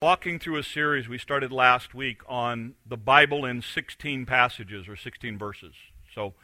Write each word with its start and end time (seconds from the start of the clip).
walking 0.00 0.38
through 0.38 0.56
a 0.56 0.62
series 0.62 1.08
we 1.08 1.18
started 1.18 1.50
last 1.50 1.92
week 1.92 2.20
on 2.28 2.72
the 2.86 2.96
Bible 2.96 3.44
in 3.44 3.60
16 3.60 4.26
passages 4.26 4.86
or 4.86 4.94
16 4.94 5.36
verses. 5.36 5.74
So 6.14 6.34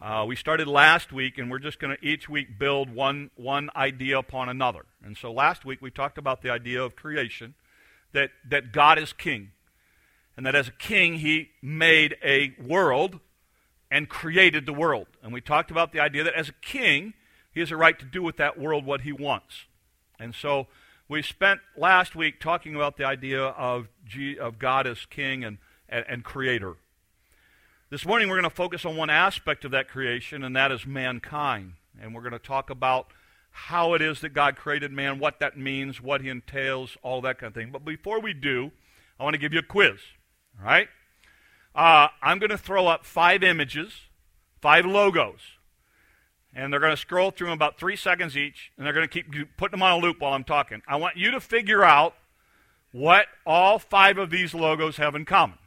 uh, 0.00 0.24
we 0.28 0.36
started 0.36 0.68
last 0.68 1.12
week, 1.12 1.36
and 1.36 1.50
we're 1.50 1.58
just 1.58 1.80
going 1.80 1.96
to 1.96 2.06
each 2.06 2.28
week 2.28 2.56
build 2.56 2.88
one, 2.88 3.32
one 3.34 3.68
idea 3.74 4.16
upon 4.16 4.48
another. 4.48 4.84
And 5.04 5.16
so 5.16 5.32
last 5.32 5.64
week 5.64 5.82
we 5.82 5.90
talked 5.90 6.18
about 6.18 6.42
the 6.42 6.50
idea 6.50 6.80
of 6.80 6.94
creation, 6.94 7.54
that, 8.12 8.30
that 8.48 8.70
God 8.70 8.96
is 8.96 9.12
king, 9.12 9.50
and 10.36 10.46
that 10.46 10.54
as 10.54 10.68
a 10.68 10.72
king 10.72 11.14
he 11.14 11.50
made 11.60 12.14
a 12.22 12.54
world 12.64 13.18
and 13.90 14.08
created 14.08 14.66
the 14.66 14.72
world. 14.72 15.08
And 15.20 15.32
we 15.32 15.40
talked 15.40 15.72
about 15.72 15.90
the 15.90 15.98
idea 15.98 16.22
that 16.22 16.34
as 16.34 16.48
a 16.48 16.54
king, 16.62 17.14
he 17.50 17.58
has 17.58 17.72
a 17.72 17.76
right 17.76 17.98
to 17.98 18.04
do 18.04 18.22
with 18.22 18.36
that 18.36 18.56
world 18.56 18.86
what 18.86 19.00
he 19.00 19.10
wants. 19.10 19.64
And 20.20 20.32
so 20.32 20.68
we 21.10 21.22
spent 21.22 21.58
last 21.76 22.14
week 22.14 22.38
talking 22.38 22.76
about 22.76 22.96
the 22.96 23.04
idea 23.04 23.42
of, 23.42 23.88
G, 24.06 24.38
of 24.38 24.60
God 24.60 24.86
as 24.86 25.06
king 25.06 25.42
and, 25.42 25.58
and, 25.88 26.04
and 26.08 26.22
creator. 26.22 26.76
This 27.90 28.06
morning 28.06 28.28
we're 28.28 28.36
going 28.36 28.48
to 28.48 28.54
focus 28.54 28.84
on 28.84 28.96
one 28.96 29.10
aspect 29.10 29.64
of 29.64 29.72
that 29.72 29.88
creation, 29.88 30.44
and 30.44 30.54
that 30.54 30.70
is 30.70 30.86
mankind. 30.86 31.72
And 32.00 32.14
we're 32.14 32.20
going 32.20 32.30
to 32.30 32.38
talk 32.38 32.70
about 32.70 33.08
how 33.50 33.94
it 33.94 34.02
is 34.02 34.20
that 34.20 34.28
God 34.28 34.54
created 34.54 34.92
man, 34.92 35.18
what 35.18 35.40
that 35.40 35.58
means, 35.58 36.00
what 36.00 36.20
he 36.20 36.28
entails, 36.28 36.96
all 37.02 37.20
that 37.22 37.38
kind 37.38 37.48
of 37.48 37.54
thing. 37.54 37.72
But 37.72 37.84
before 37.84 38.20
we 38.20 38.32
do, 38.32 38.70
I 39.18 39.24
want 39.24 39.34
to 39.34 39.40
give 39.40 39.52
you 39.52 39.58
a 39.58 39.64
quiz. 39.64 39.98
All 40.60 40.64
right? 40.64 40.86
Uh, 41.74 42.06
I'm 42.22 42.38
going 42.38 42.50
to 42.50 42.58
throw 42.58 42.86
up 42.86 43.04
five 43.04 43.42
images, 43.42 44.02
five 44.60 44.86
logos 44.86 45.40
and 46.54 46.72
they're 46.72 46.80
going 46.80 46.92
to 46.92 46.96
scroll 46.96 47.30
through 47.30 47.48
them 47.48 47.54
about 47.54 47.78
three 47.78 47.96
seconds 47.96 48.36
each, 48.36 48.72
and 48.76 48.84
they're 48.84 48.92
going 48.92 49.08
to 49.08 49.22
keep 49.22 49.56
putting 49.56 49.78
them 49.78 49.82
on 49.82 50.00
a 50.00 50.02
loop 50.02 50.20
while 50.20 50.32
I'm 50.32 50.44
talking. 50.44 50.82
I 50.88 50.96
want 50.96 51.16
you 51.16 51.30
to 51.30 51.40
figure 51.40 51.84
out 51.84 52.14
what 52.92 53.26
all 53.46 53.78
five 53.78 54.18
of 54.18 54.30
these 54.30 54.54
logos 54.54 54.96
have 54.96 55.14
in 55.14 55.24
common. 55.24 55.58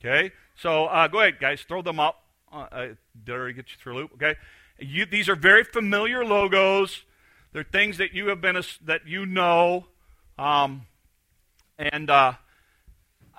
Okay? 0.00 0.32
So 0.54 0.86
uh, 0.86 1.08
go 1.08 1.20
ahead, 1.20 1.40
guys, 1.40 1.62
throw 1.62 1.82
them 1.82 1.98
up. 1.98 2.22
Uh, 2.52 2.66
uh, 2.70 2.86
did 3.24 3.34
I 3.34 3.38
already 3.38 3.54
get 3.54 3.70
you 3.70 3.76
through 3.80 3.94
a 3.94 3.96
loop? 3.96 4.10
Okay? 4.14 4.36
You, 4.78 5.06
these 5.06 5.28
are 5.28 5.36
very 5.36 5.64
familiar 5.64 6.24
logos. 6.24 7.04
They're 7.52 7.64
things 7.64 7.98
that 7.98 8.12
you 8.12 8.28
have 8.28 8.40
been 8.40 8.56
a, 8.56 8.62
that 8.84 9.06
you 9.06 9.24
know, 9.24 9.86
um, 10.38 10.86
and 11.78 12.10
uh, 12.10 12.34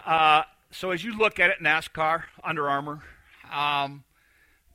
uh, 0.05 0.43
so 0.71 0.91
as 0.91 1.03
you 1.03 1.17
look 1.17 1.39
at 1.39 1.49
it, 1.49 1.57
NASCAR, 1.61 2.23
Under 2.43 2.69
Armour, 2.69 3.01
um, 3.51 4.03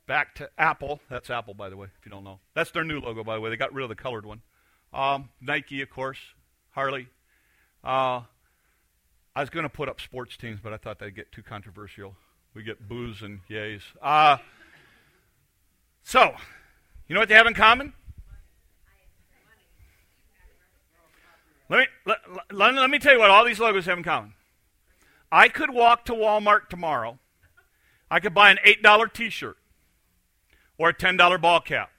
back 0.07 0.35
to 0.35 0.49
Apple. 0.57 0.99
That's 1.09 1.29
Apple, 1.29 1.53
by 1.53 1.69
the 1.69 1.77
way, 1.77 1.87
if 1.99 2.05
you 2.05 2.11
don't 2.11 2.23
know. 2.23 2.39
That's 2.53 2.71
their 2.71 2.83
new 2.83 2.99
logo, 2.99 3.23
by 3.23 3.35
the 3.35 3.41
way. 3.41 3.49
They 3.49 3.57
got 3.57 3.73
rid 3.73 3.83
of 3.83 3.89
the 3.89 3.95
colored 3.95 4.25
one. 4.25 4.41
Um, 4.93 5.29
Nike, 5.41 5.81
of 5.81 5.89
course. 5.89 6.19
Harley. 6.71 7.07
Uh, 7.83 8.21
I 9.35 9.41
was 9.41 9.49
going 9.49 9.63
to 9.63 9.69
put 9.69 9.89
up 9.89 9.99
sports 9.99 10.37
teams, 10.37 10.59
but 10.61 10.73
I 10.73 10.77
thought 10.77 10.99
that'd 10.99 11.15
get 11.15 11.31
too 11.31 11.43
controversial. 11.43 12.15
We 12.53 12.63
get 12.63 12.87
boos 12.87 13.21
and 13.21 13.41
yays. 13.49 13.81
Uh, 14.01 14.37
so, 16.03 16.33
you 17.07 17.13
know 17.13 17.19
what 17.19 17.29
they 17.29 17.35
have 17.35 17.47
in 17.47 17.53
common? 17.53 17.93
Let 21.67 21.79
me, 21.79 21.85
let, 22.05 22.17
let, 22.51 22.75
let 22.75 22.89
me 22.89 22.99
tell 22.99 23.13
you 23.13 23.19
what 23.19 23.31
all 23.31 23.43
these 23.43 23.59
logos 23.59 23.85
have 23.87 23.97
in 23.97 24.03
common. 24.03 24.33
I 25.31 25.49
could 25.49 25.71
walk 25.71 26.05
to 26.05 26.13
Walmart 26.13 26.69
tomorrow. 26.69 27.17
I 28.09 28.19
could 28.19 28.33
buy 28.33 28.51
an 28.51 28.59
$8 28.65 29.11
t 29.11 29.29
shirt 29.29 29.57
or 30.77 30.89
a 30.89 30.93
$10 30.93 31.41
ball 31.41 31.59
cap. 31.61 31.89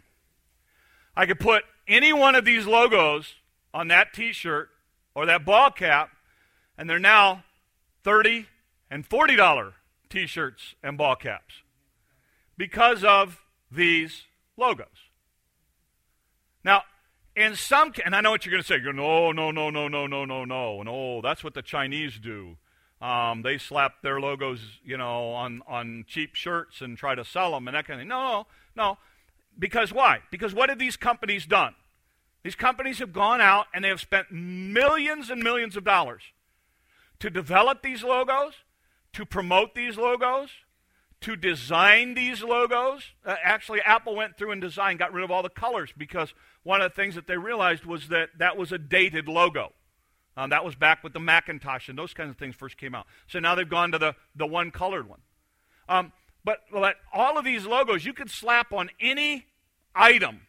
I 1.17 1.27
could 1.27 1.41
put 1.41 1.65
any 1.89 2.13
one 2.13 2.35
of 2.35 2.45
these 2.45 2.67
logos 2.67 3.35
on 3.73 3.89
that 3.89 4.13
t 4.13 4.33
shirt 4.33 4.69
or 5.15 5.27
that 5.27 5.45
ball 5.45 5.71
cap, 5.71 6.11
and 6.77 6.89
they're 6.89 6.99
now 6.99 7.45
30 8.05 8.47
and 8.91 9.09
$40 9.09 9.73
t 10.11 10.27
shirts 10.27 10.75
and 10.83 10.99
ball 10.99 11.17
caps 11.17 11.63
because 12.57 13.03
of 13.03 13.43
these 13.71 14.25
logos. 14.57 14.87
Now, 16.65 16.83
in 17.35 17.55
some, 17.55 17.93
and 18.05 18.15
I 18.17 18.21
know 18.21 18.31
what 18.31 18.45
you're 18.45 18.51
going 18.51 18.63
to 18.63 18.67
say. 18.67 18.79
You're 18.83 18.93
no, 18.93 19.31
no, 19.31 19.51
no, 19.51 19.71
no, 19.71 19.89
no, 19.89 20.07
no, 20.07 20.25
no, 20.25 20.45
no, 20.45 20.83
no. 20.83 20.91
Oh, 20.91 21.21
that's 21.23 21.45
what 21.45 21.55
the 21.55 21.63
Chinese 21.63 22.19
do. 22.19 22.57
Um, 23.01 23.43
they 23.43 23.59
slap 23.59 24.03
their 24.03 24.21
logos, 24.21 24.61
you 24.83 24.97
know, 24.97 25.33
on, 25.33 25.63
on 25.67 26.05
cheap 26.09 26.35
shirts 26.35 26.81
and 26.81 26.97
try 26.97 27.15
to 27.15 27.25
sell 27.25 27.53
them 27.53 27.69
and 27.69 27.77
that 27.77 27.87
kind 27.87 28.01
of 28.01 28.03
thing. 28.03 28.09
No, 28.09 28.23
no, 28.23 28.47
no. 28.75 28.99
Because 29.59 29.93
why? 29.93 30.21
Because 30.31 30.55
what 30.55 30.69
have 30.71 30.79
these 30.79 30.97
companies 30.97 31.47
done? 31.47 31.75
These 32.43 32.55
companies 32.55 32.99
have 33.01 33.13
gone 33.13 33.41
out 33.41 33.67
and 33.75 33.85
they 33.85 33.89
have 33.89 34.01
spent 34.01 34.31
millions 34.31 35.31
and 35.31 35.43
millions 35.43 35.77
of 35.77 35.85
dollars 35.85 36.23
to 37.19 37.29
develop 37.29 37.83
these 37.83 38.03
logos, 38.03 38.55
to 39.15 39.27
promote 39.27 39.75
these 39.75 39.97
logos, 39.97 40.51
to 41.23 41.37
design 41.37 42.15
these 42.15 42.43
logos. 42.43 43.13
Uh, 43.25 43.37
actually, 43.43 43.81
Apple 43.81 44.15
went 44.15 44.37
through 44.37 44.53
and 44.53 44.61
designed, 44.61 44.99
got 44.99 45.13
rid 45.13 45.25
of 45.25 45.31
all 45.31 45.43
the 45.43 45.49
colors 45.49 45.93
because 45.97 46.35
one 46.63 46.81
of 46.81 46.91
the 46.91 46.95
things 46.95 47.15
that 47.15 47.27
they 47.27 47.37
realized 47.37 47.85
was 47.85 48.09
that 48.09 48.31
that 48.39 48.57
was 48.57 48.73
a 48.73 48.79
dated 48.79 49.29
logo. 49.29 49.73
Um, 50.37 50.51
that 50.51 50.65
was 50.65 50.75
back 50.75 51.03
with 51.03 51.15
the 51.15 51.21
Macintosh 51.21 51.89
and 51.89 51.99
those 51.99 52.13
kinds 52.13 52.31
of 52.31 52.37
things 52.37 52.55
first 52.55 52.77
came 52.77 52.95
out. 52.95 53.07
So 53.27 53.39
now 53.39 53.55
they've 53.55 53.69
gone 53.69 53.93
to 53.93 53.99
the, 53.99 54.15
the 54.35 54.47
one 54.47 54.71
colored 54.71 55.09
one. 55.09 55.21
Um, 55.89 56.13
but, 56.45 56.61
but 56.71 56.97
all 57.13 57.39
of 57.39 57.45
these 57.45 57.65
logos 57.65 58.05
you 58.05 58.13
could 58.13 58.31
slap 58.31 58.73
on 58.73 58.91
any 59.01 59.47
item 59.95 60.43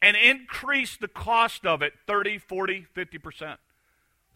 and 0.00 0.16
increase 0.16 0.96
the 0.96 1.08
cost 1.08 1.66
of 1.66 1.82
it 1.82 1.92
30, 2.06 2.38
40, 2.38 2.86
50%. 2.96 3.56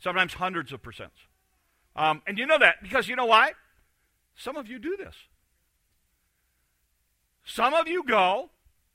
Sometimes 0.00 0.34
hundreds 0.34 0.72
of 0.72 0.82
percents. 0.82 1.28
Um, 1.94 2.22
and 2.26 2.38
you 2.38 2.46
know 2.46 2.58
that 2.58 2.82
because 2.82 3.08
you 3.08 3.16
know 3.16 3.26
why? 3.26 3.52
Some 4.34 4.56
of 4.56 4.68
you 4.68 4.78
do 4.78 4.96
this. 4.96 5.14
Some 7.44 7.74
of 7.74 7.86
you 7.86 8.04
go 8.04 8.50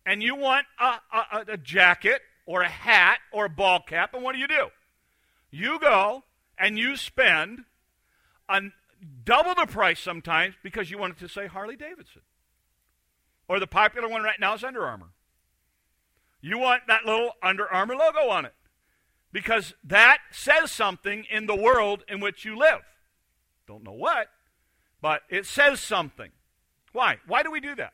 and 0.05 0.21
you 0.21 0.35
want 0.35 0.65
a, 0.79 0.95
a, 1.13 1.45
a 1.49 1.57
jacket 1.57 2.21
or 2.45 2.61
a 2.61 2.69
hat 2.69 3.19
or 3.31 3.45
a 3.45 3.49
ball 3.49 3.81
cap, 3.81 4.13
and 4.13 4.23
what 4.23 4.33
do 4.33 4.39
you 4.39 4.47
do? 4.47 4.67
You 5.51 5.79
go 5.79 6.23
and 6.57 6.77
you 6.77 6.95
spend 6.95 7.65
on 8.49 8.73
double 9.23 9.55
the 9.55 9.65
price 9.65 9.99
sometimes 9.99 10.55
because 10.63 10.89
you 10.91 10.97
want 10.97 11.13
it 11.17 11.19
to 11.19 11.29
say 11.29 11.47
Harley 11.47 11.75
Davidson. 11.75 12.21
Or 13.47 13.59
the 13.59 13.67
popular 13.67 14.09
one 14.09 14.23
right 14.23 14.39
now 14.39 14.55
is 14.55 14.63
Under 14.63 14.85
Armour. 14.85 15.09
You 16.41 16.59
want 16.59 16.83
that 16.87 17.05
little 17.05 17.31
Under 17.41 17.71
Armour 17.71 17.95
logo 17.95 18.29
on 18.29 18.45
it 18.45 18.53
because 19.31 19.73
that 19.83 20.19
says 20.31 20.71
something 20.71 21.25
in 21.29 21.45
the 21.45 21.55
world 21.55 22.03
in 22.07 22.19
which 22.19 22.45
you 22.45 22.57
live. 22.57 22.81
Don't 23.67 23.83
know 23.83 23.93
what, 23.93 24.27
but 25.01 25.21
it 25.29 25.45
says 25.45 25.79
something. 25.79 26.31
Why? 26.91 27.17
Why 27.27 27.43
do 27.43 27.51
we 27.51 27.59
do 27.59 27.75
that? 27.75 27.93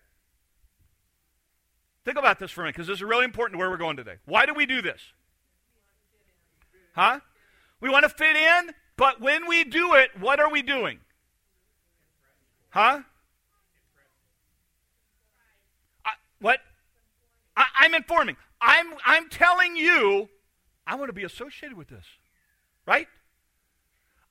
Think 2.06 2.18
about 2.18 2.40
this 2.40 2.52
for 2.52 2.62
a 2.62 2.64
minute 2.66 2.76
because 2.76 2.88
this 2.88 2.98
is 2.98 3.04
really 3.04 3.26
important 3.26 3.54
to 3.54 3.60
where 3.60 3.70
we're 3.70 3.78
going 3.78 3.98
today. 3.98 4.16
Why 4.26 4.46
do 4.46 4.54
we 4.54 4.66
do 4.66 4.82
this? 4.82 5.02
Huh? 6.96 7.20
We 7.84 7.90
want 7.90 8.04
to 8.04 8.10
fit 8.10 8.38
in, 8.38 8.72
but 8.96 9.20
when 9.20 9.46
we 9.46 9.66
do 9.66 9.94
it, 9.96 10.12
what 10.18 10.40
are 10.40 10.50
we 10.50 10.62
doing? 10.62 11.00
Huh? 12.70 13.02
What? 16.40 16.62
I, 17.58 17.66
I'm 17.80 17.94
informing. 17.94 18.38
I'm, 18.62 18.88
I'm 19.06 19.28
telling 19.28 19.76
you, 19.76 20.30
I 20.88 20.96
want 20.96 21.10
to 21.10 21.14
be 21.14 21.26
associated 21.26 21.78
with 21.78 21.90
this. 21.90 22.06
Right? 22.88 23.08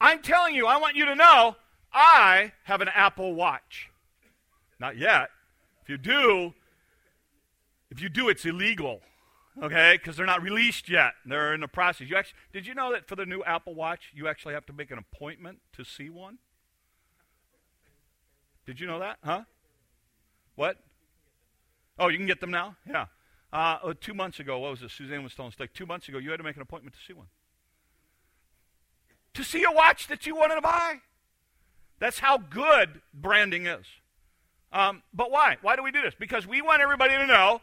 I'm 0.00 0.22
telling 0.22 0.54
you, 0.54 0.66
I 0.66 0.78
want 0.78 0.96
you 0.96 1.04
to 1.04 1.14
know 1.14 1.56
I 1.92 2.52
have 2.64 2.80
an 2.80 2.88
Apple 2.88 3.34
Watch. 3.34 3.90
Not 4.80 4.96
yet. 4.96 5.28
If 5.82 5.90
you 5.90 5.98
do, 5.98 6.54
if 7.90 8.00
you 8.00 8.08
do, 8.08 8.30
it's 8.30 8.46
illegal 8.46 9.02
okay? 9.60 9.98
Because 9.98 10.16
they're 10.16 10.26
not 10.26 10.42
released 10.42 10.88
yet. 10.88 11.12
They're 11.26 11.54
in 11.54 11.60
the 11.60 11.68
process. 11.68 12.08
You 12.08 12.16
actually, 12.16 12.38
did 12.52 12.66
you 12.66 12.74
know 12.74 12.92
that 12.92 13.08
for 13.08 13.16
the 13.16 13.26
new 13.26 13.42
Apple 13.42 13.74
Watch, 13.74 14.12
you 14.14 14.28
actually 14.28 14.54
have 14.54 14.66
to 14.66 14.72
make 14.72 14.90
an 14.90 14.98
appointment 14.98 15.58
to 15.74 15.84
see 15.84 16.10
one? 16.10 16.38
Did 18.66 18.80
you 18.80 18.86
know 18.86 19.00
that? 19.00 19.18
Huh? 19.24 19.42
What? 20.54 20.78
Oh, 21.98 22.08
you 22.08 22.16
can 22.16 22.26
get 22.26 22.40
them 22.40 22.50
now? 22.50 22.76
Yeah. 22.88 23.06
Uh, 23.52 23.78
oh, 23.82 23.92
two 23.92 24.14
months 24.14 24.40
ago, 24.40 24.58
what 24.58 24.70
was 24.70 24.82
it? 24.82 24.90
Suzanne 24.90 25.22
was 25.22 25.34
telling 25.34 25.52
us, 25.52 25.60
like 25.60 25.74
two 25.74 25.86
months 25.86 26.08
ago, 26.08 26.18
you 26.18 26.30
had 26.30 26.38
to 26.38 26.44
make 26.44 26.56
an 26.56 26.62
appointment 26.62 26.94
to 26.94 27.00
see 27.06 27.12
one. 27.12 27.26
To 29.34 29.44
see 29.44 29.64
a 29.64 29.70
watch 29.70 30.08
that 30.08 30.26
you 30.26 30.36
wanted 30.36 30.56
to 30.56 30.62
buy. 30.62 31.00
That's 31.98 32.18
how 32.18 32.38
good 32.38 33.02
branding 33.12 33.66
is. 33.66 33.86
Um, 34.72 35.02
but 35.12 35.30
why? 35.30 35.58
Why 35.60 35.76
do 35.76 35.82
we 35.82 35.90
do 35.90 36.00
this? 36.00 36.14
Because 36.18 36.46
we 36.46 36.62
want 36.62 36.80
everybody 36.80 37.14
to 37.14 37.26
know 37.26 37.60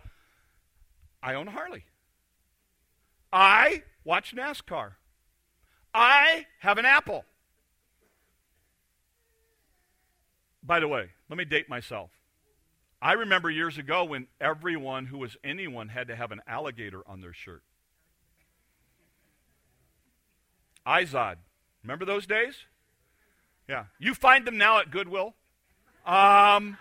I 1.21 1.33
own 1.33 1.47
a 1.47 1.51
Harley. 1.51 1.83
I 3.31 3.83
watch 4.03 4.35
NASCAR. 4.35 4.93
I 5.93 6.45
have 6.59 6.77
an 6.77 6.85
Apple. 6.85 7.25
By 10.63 10.79
the 10.79 10.87
way, 10.87 11.09
let 11.29 11.37
me 11.37 11.45
date 11.45 11.69
myself. 11.69 12.11
I 13.01 13.13
remember 13.13 13.49
years 13.49 13.77
ago 13.77 14.03
when 14.03 14.27
everyone 14.41 15.05
who 15.05 15.17
was 15.17 15.37
anyone 15.43 15.89
had 15.89 16.07
to 16.09 16.15
have 16.15 16.31
an 16.31 16.41
alligator 16.47 17.01
on 17.07 17.21
their 17.21 17.33
shirt. 17.33 17.63
Izod. 20.85 21.37
Remember 21.83 22.05
those 22.05 22.27
days? 22.27 22.65
Yeah. 23.67 23.85
You 23.99 24.13
find 24.13 24.45
them 24.45 24.57
now 24.57 24.79
at 24.79 24.91
Goodwill. 24.91 25.35
Um, 26.05 26.77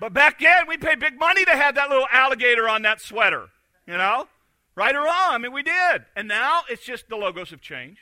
but 0.00 0.12
back 0.12 0.40
then, 0.40 0.66
we 0.68 0.76
paid 0.76 1.00
big 1.00 1.18
money 1.18 1.44
to 1.44 1.52
have 1.52 1.74
that 1.74 1.88
little 1.88 2.06
alligator 2.10 2.68
on 2.68 2.82
that 2.82 3.00
sweater, 3.00 3.48
you 3.86 3.96
know? 3.96 4.28
Right 4.74 4.94
or 4.94 5.04
wrong? 5.04 5.30
I 5.30 5.38
mean, 5.38 5.52
we 5.52 5.62
did. 5.62 6.04
And 6.14 6.28
now 6.28 6.60
it's 6.68 6.84
just 6.84 7.08
the 7.08 7.16
logos 7.16 7.50
have 7.50 7.62
changed. 7.62 8.00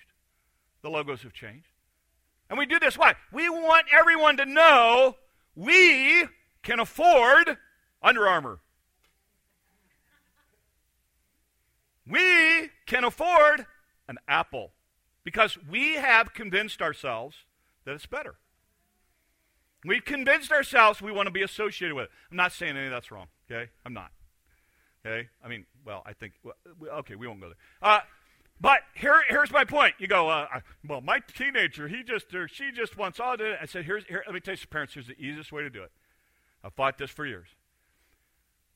The 0.83 0.91
logos 0.91 1.23
have 1.23 1.33
changed. 1.33 1.69
And 2.51 2.59
we 2.59 2.67
do 2.67 2.79
this. 2.79 2.99
Why? 2.99 3.15
We 3.33 3.49
want 3.49 3.87
everyone 3.93 4.37
to 4.39 4.45
know 4.45 5.17
we 5.55 6.27
can 6.63 6.81
afford 6.81 7.59
Under 8.03 8.27
Armour. 8.27 8.59
We 12.07 12.71
can 12.87 13.05
afford 13.05 13.67
an 14.09 14.19
Apple 14.29 14.73
because 15.23 15.57
we 15.71 15.95
have 15.95 16.35
convinced 16.35 16.83
ourselves 16.83 17.37
that 17.85 17.95
it's 17.95 18.07
better. 18.07 18.35
We've 19.85 20.05
convinced 20.05 20.51
ourselves 20.51 21.03
we 21.03 21.13
want 21.13 21.27
to 21.27 21.33
be 21.33 21.43
associated 21.43 21.95
with 21.95 22.05
it. 22.07 22.11
I'm 22.31 22.37
not 22.37 22.53
saying 22.53 22.77
any 22.77 22.87
of 22.87 22.93
that's 22.93 23.11
wrong, 23.11 23.27
okay? 23.51 23.71
I'm 23.85 23.93
not. 23.93 24.11
Okay? 25.05 25.29
I 25.45 25.49
mean, 25.49 25.67
well, 25.85 26.03
I 26.07 26.15
think, 26.15 26.33
well, 26.43 26.55
okay, 27.01 27.15
we 27.15 27.27
won't 27.27 27.41
go 27.41 27.49
there. 27.49 27.57
Uh, 27.83 28.01
but 28.61 28.79
here, 28.95 29.21
here's 29.29 29.51
my 29.51 29.65
point. 29.65 29.95
You 29.99 30.07
go, 30.07 30.31
uh, 30.31 30.47
well, 30.89 31.01
my 31.01 31.21
teenager, 31.37 31.89
he 31.89 32.03
just, 32.03 32.35
or 32.35 32.49
she 32.49 32.73
just 32.73 32.97
wants 32.97 33.21
all 33.21 33.37
to. 33.37 33.61
I 33.61 33.67
said, 33.67 33.85
here's, 33.85 34.05
here, 34.07 34.23
let 34.27 34.35
me 34.35 34.41
tell 34.41 34.55
you, 34.55 34.67
parents, 34.71 34.95
here's 34.95 35.07
the 35.07 35.19
easiest 35.19 35.53
way 35.53 35.63
to 35.63 35.71
do 35.71 35.83
it. 35.83 35.91
I've 36.63 36.73
fought 36.73 36.97
this 36.97 37.11
for 37.11 37.27
years. 37.27 37.49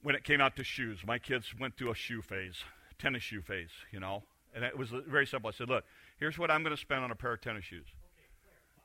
When 0.02 0.14
it 0.14 0.24
came 0.24 0.40
out 0.40 0.56
to 0.56 0.64
shoes, 0.64 1.00
my 1.06 1.18
kids 1.18 1.54
went 1.58 1.76
through 1.76 1.90
a 1.90 1.94
shoe 1.94 2.20
phase, 2.20 2.64
tennis 2.98 3.22
shoe 3.22 3.40
phase, 3.40 3.70
you 3.90 3.98
know, 3.98 4.24
and 4.54 4.64
it 4.64 4.76
was 4.76 4.90
very 5.06 5.26
simple. 5.26 5.48
I 5.48 5.52
said, 5.52 5.68
look, 5.68 5.84
here's 6.18 6.38
what 6.38 6.50
I'm 6.50 6.62
going 6.62 6.74
to 6.74 6.80
spend 6.80 7.02
on 7.02 7.10
a 7.10 7.16
pair 7.16 7.32
of 7.32 7.40
tennis 7.40 7.64
shoes. 7.64 7.86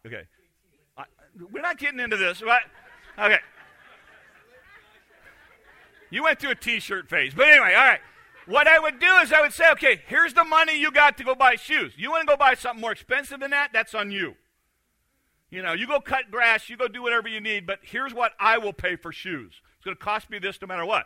Okay. 0.06 0.24
We're 1.52 1.62
not 1.62 1.78
getting 1.78 2.00
into 2.00 2.18
this, 2.18 2.42
but 2.42 2.62
okay. 3.18 3.40
You 6.10 6.24
went 6.24 6.40
through 6.40 6.52
a 6.52 6.56
T-shirt 6.56 7.10
phase, 7.10 7.34
but 7.34 7.48
anyway, 7.48 7.74
all 7.76 7.86
right. 7.86 8.00
What 8.46 8.68
I 8.68 8.78
would 8.78 9.00
do 9.00 9.08
is 9.24 9.32
I 9.32 9.42
would 9.42 9.54
say, 9.54 9.72
okay, 9.72 10.02
here's 10.06 10.34
the 10.34 10.44
money 10.44 10.78
you 10.78 10.92
got 10.92 11.18
to 11.18 11.24
go 11.24 11.34
buy 11.34 11.56
shoes. 11.56 11.94
You 11.96 12.12
want 12.12 12.22
to 12.22 12.28
go 12.28 12.38
buy 12.38 12.56
something 12.56 12.82
more 12.82 12.92
expensive 12.92 13.40
than 13.40 13.52
that? 13.52 13.70
That's 13.74 13.96
on 13.96 14.12
you. 14.12 14.36
You 15.50 15.62
know, 15.62 15.74
you 15.74 15.88
go 15.88 16.00
cut 16.00 16.30
grass, 16.30 16.70
you 16.70 16.76
go 16.76 16.88
do 16.88 17.02
whatever 17.02 17.28
you 17.28 17.40
need, 17.40 17.66
but 17.66 17.80
here's 17.84 18.14
what 18.14 18.34
I 18.40 18.58
will 18.58 18.74
pay 18.74 18.96
for 18.96 19.12
shoes. 19.12 19.62
It's 19.76 19.86
going 19.86 19.96
to 19.96 20.04
cost 20.04 20.30
me 20.30 20.40
this 20.40 20.60
no 20.62 20.68
matter 20.68 20.86
what. 20.86 21.06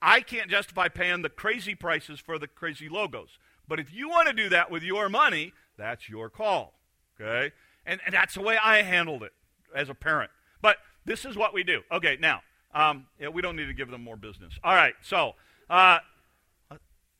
I 0.00 0.20
can't 0.20 0.50
justify 0.50 0.88
paying 0.88 1.22
the 1.22 1.28
crazy 1.28 1.74
prices 1.74 2.20
for 2.20 2.38
the 2.38 2.46
crazy 2.46 2.88
logos. 2.88 3.38
But 3.66 3.80
if 3.80 3.92
you 3.92 4.08
want 4.08 4.28
to 4.28 4.34
do 4.34 4.48
that 4.50 4.70
with 4.70 4.82
your 4.82 5.08
money, 5.08 5.52
that's 5.76 6.08
your 6.08 6.30
call. 6.30 6.74
Okay? 7.20 7.52
And, 7.84 8.00
and 8.06 8.14
that's 8.14 8.34
the 8.34 8.42
way 8.42 8.58
I 8.62 8.82
handled 8.82 9.22
it 9.22 9.32
as 9.74 9.88
a 9.88 9.94
parent. 9.94 10.30
But 10.62 10.76
this 11.04 11.24
is 11.24 11.36
what 11.36 11.54
we 11.54 11.64
do. 11.64 11.82
Okay, 11.90 12.16
now, 12.20 12.40
um, 12.74 13.06
yeah, 13.20 13.28
we 13.28 13.42
don't 13.42 13.56
need 13.56 13.66
to 13.66 13.74
give 13.74 13.90
them 13.90 14.02
more 14.02 14.16
business. 14.16 14.54
All 14.62 14.74
right, 14.74 14.94
so 15.02 15.34
uh, 15.70 15.98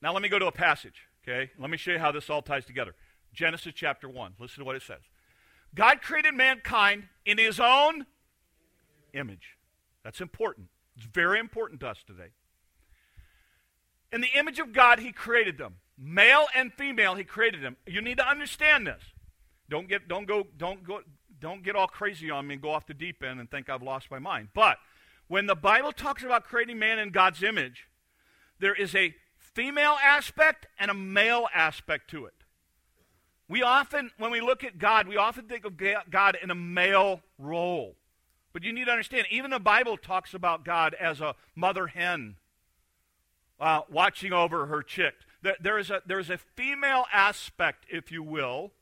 now 0.02 0.12
let 0.12 0.22
me 0.22 0.28
go 0.28 0.38
to 0.38 0.46
a 0.46 0.52
passage. 0.52 1.06
Okay, 1.26 1.50
let 1.58 1.70
me 1.70 1.76
show 1.76 1.93
you 1.93 1.98
how 1.98 2.12
this 2.12 2.31
all 2.31 2.43
ties 2.43 2.64
together. 2.64 2.94
Genesis 3.32 3.72
chapter 3.75 4.08
1. 4.08 4.34
Listen 4.38 4.60
to 4.60 4.64
what 4.64 4.76
it 4.76 4.82
says. 4.82 5.00
God 5.75 6.00
created 6.00 6.34
mankind 6.34 7.04
in 7.25 7.38
his 7.38 7.60
own 7.60 8.06
image. 9.12 9.56
That's 10.04 10.20
important. 10.20 10.69
It's 10.96 11.06
very 11.06 11.38
important 11.38 11.81
to 11.81 11.88
us 11.88 11.98
today. 12.06 12.31
In 14.12 14.20
the 14.20 14.31
image 14.38 14.58
of 14.58 14.72
God, 14.72 15.00
he 15.00 15.12
created 15.12 15.58
them. 15.58 15.76
Male 15.98 16.46
and 16.54 16.72
female, 16.72 17.14
he 17.14 17.25
created 17.25 17.62
them. 17.62 17.76
You 17.87 18.00
need 18.00 18.19
to 18.19 18.28
understand 18.28 18.87
this. 18.87 19.02
Don't 19.69 19.88
get 19.88 20.06
don't 20.08 20.26
go 20.26 20.46
don't 20.56 20.84
go 20.84 21.00
don't 21.41 21.62
get 21.62 21.77
all 21.77 21.87
crazy 21.87 22.31
on 22.31 22.47
me 22.47 22.55
and 22.55 22.62
go 22.62 22.71
off 22.71 22.87
the 22.87 22.94
deep 22.94 23.23
end 23.23 23.41
and 23.41 23.50
think 23.50 23.69
I've 23.69 23.83
lost 23.83 24.11
my 24.11 24.19
mind. 24.19 24.49
But 24.55 24.79
when 25.29 25.47
the 25.47 25.55
Bible 25.55 25.93
talks 25.93 26.23
about 26.23 26.44
creating 26.44 26.79
man 26.79 26.99
in 26.99 27.11
God's 27.11 27.43
image, 27.43 27.88
there 28.59 28.75
is 28.75 28.94
a 28.94 29.15
female 29.38 29.97
aspect 30.03 30.67
and 30.79 30.91
a 30.91 30.94
male 30.94 31.47
aspect 31.55 32.11
to 32.11 32.27
it. 32.27 32.35
We 33.49 33.62
often, 33.62 34.11
when 34.19 34.31
we 34.31 34.41
look 34.41 34.65
at 34.65 34.79
God, 34.79 35.06
we 35.06 35.17
often 35.17 35.47
think 35.47 35.65
of 35.65 35.75
God 36.11 36.37
in 36.43 36.50
a 36.50 36.55
male 36.55 37.21
role. 37.39 37.97
But 38.53 38.65
you 38.65 38.73
need 38.73 38.87
to 38.87 38.91
understand, 38.91 39.27
even 39.31 39.50
the 39.50 39.61
Bible 39.61 39.97
talks 39.97 40.35
about 40.35 40.65
God 40.65 40.94
as 40.94 41.21
a 41.21 41.35
mother 41.55 41.89
hen 41.89 42.37
uh, 43.61 43.82
watching 43.91 44.32
over 44.32 44.67
her 44.67 44.82
chick. 44.82 45.15
There, 45.43 45.56
there, 45.61 45.79
is 45.79 45.91
a, 45.91 46.03
there 46.06 46.19
is 46.19 46.31
a 46.31 46.39
female 46.39 47.05
aspect, 47.12 47.85
if 47.89 48.11
you 48.11 48.23
will, 48.23 48.73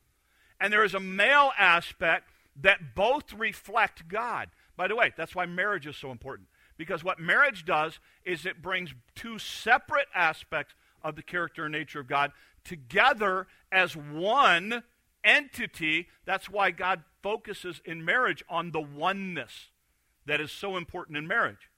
and 0.61 0.73
there 0.73 0.85
is 0.85 0.95
a 0.95 1.01
male 1.01 1.53
aspect 1.59 2.31
that 2.61 2.95
both 2.95 3.33
reflect 3.33 4.09
God. 4.09 4.51
By 4.77 4.89
the 4.89 4.97
way, 4.97 5.13
that's 5.17 5.35
why 5.35 5.47
marriage 5.47 5.87
is 5.87 5.97
so 5.97 6.11
important. 6.11 6.49
Because 6.77 7.05
what 7.05 7.21
marriage 7.21 7.65
does 7.65 8.01
is 8.25 8.47
it 8.47 8.63
brings 8.63 8.95
two 9.15 9.39
separate 9.39 10.09
aspects 10.15 10.75
of 11.03 11.17
the 11.17 11.23
character 11.23 11.65
and 11.65 11.73
nature 11.73 12.01
of 12.01 12.09
God 12.09 12.33
together 12.65 13.47
as 13.71 13.97
one 13.97 14.83
entity. 15.23 16.09
That's 16.25 16.51
why 16.51 16.71
God 16.71 17.05
focuses 17.23 17.81
in 17.85 18.05
marriage 18.05 18.43
on 18.49 18.73
the 18.73 18.81
oneness 18.81 19.69
that 20.27 20.41
is 20.41 20.51
so 20.51 20.77
important 20.77 21.17
in 21.17 21.27
marriage. 21.27 21.71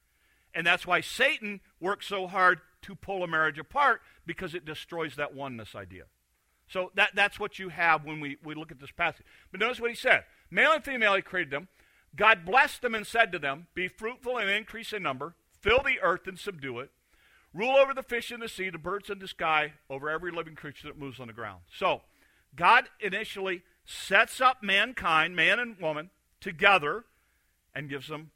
And 0.55 0.67
that's 0.67 0.87
why 0.87 1.01
Satan 1.01 1.61
works 1.81 2.07
so 2.07 2.27
hard 2.27 2.61
to 2.83 2.95
pull 2.95 3.23
a 3.23 3.29
marriage 3.29 3.59
apart 3.59 4.01
because 4.25 4.55
it 4.55 4.65
destroys 4.65 5.17
that 5.17 5.35
oneness 5.35 5.75
idea. 5.75 6.05
So 6.69 6.91
that, 6.95 7.11
that's 7.15 7.39
what 7.39 7.59
you 7.59 7.69
have 7.69 8.05
when 8.05 8.21
we, 8.21 8.39
we 8.43 8.55
look 8.55 8.73
at 8.73 8.81
this 8.81 8.91
passage. 8.91 9.27
But 9.51 9.61
notice 9.61 9.81
what 9.81 9.91
he 9.91 9.97
said 9.97 10.25
Male 10.51 10.73
and 10.73 10.85
female, 10.85 11.15
he 11.15 11.23
created 11.23 11.53
them. 11.53 11.69
God 12.15 12.45
blessed 12.45 12.83
them 12.83 12.95
and 12.95 13.07
said 13.07 13.33
to 13.33 13.39
them, 13.39 13.67
Be 13.75 13.89
fruitful 13.89 14.39
and 14.39 14.49
increase 14.49 14.93
in 14.93 15.03
number, 15.03 15.35
fill 15.61 15.83
the 15.83 16.01
earth 16.01 16.27
and 16.27 16.39
subdue 16.39 16.81
it, 16.81 16.91
rule 17.53 17.77
over 17.77 17.93
the 17.93 18.03
fish 18.03 18.31
in 18.31 18.41
the 18.41 18.49
sea, 18.49 18.71
the 18.71 18.79
birds 18.79 19.11
in 19.11 19.19
the 19.19 19.29
sky, 19.29 19.75
over 19.91 20.09
every 20.09 20.31
living 20.31 20.55
creature 20.55 20.89
that 20.89 20.99
moves 20.99 21.21
on 21.21 21.27
the 21.27 21.33
ground. 21.33 21.61
So, 21.71 22.03
God 22.55 22.89
initially 23.01 23.63
sets 23.85 24.41
up 24.41 24.63
mankind, 24.63 25.37
man 25.37 25.59
and 25.59 25.79
woman, 25.79 26.11
together 26.41 27.05
and 27.75 27.89
gives 27.89 28.09
them 28.09 28.31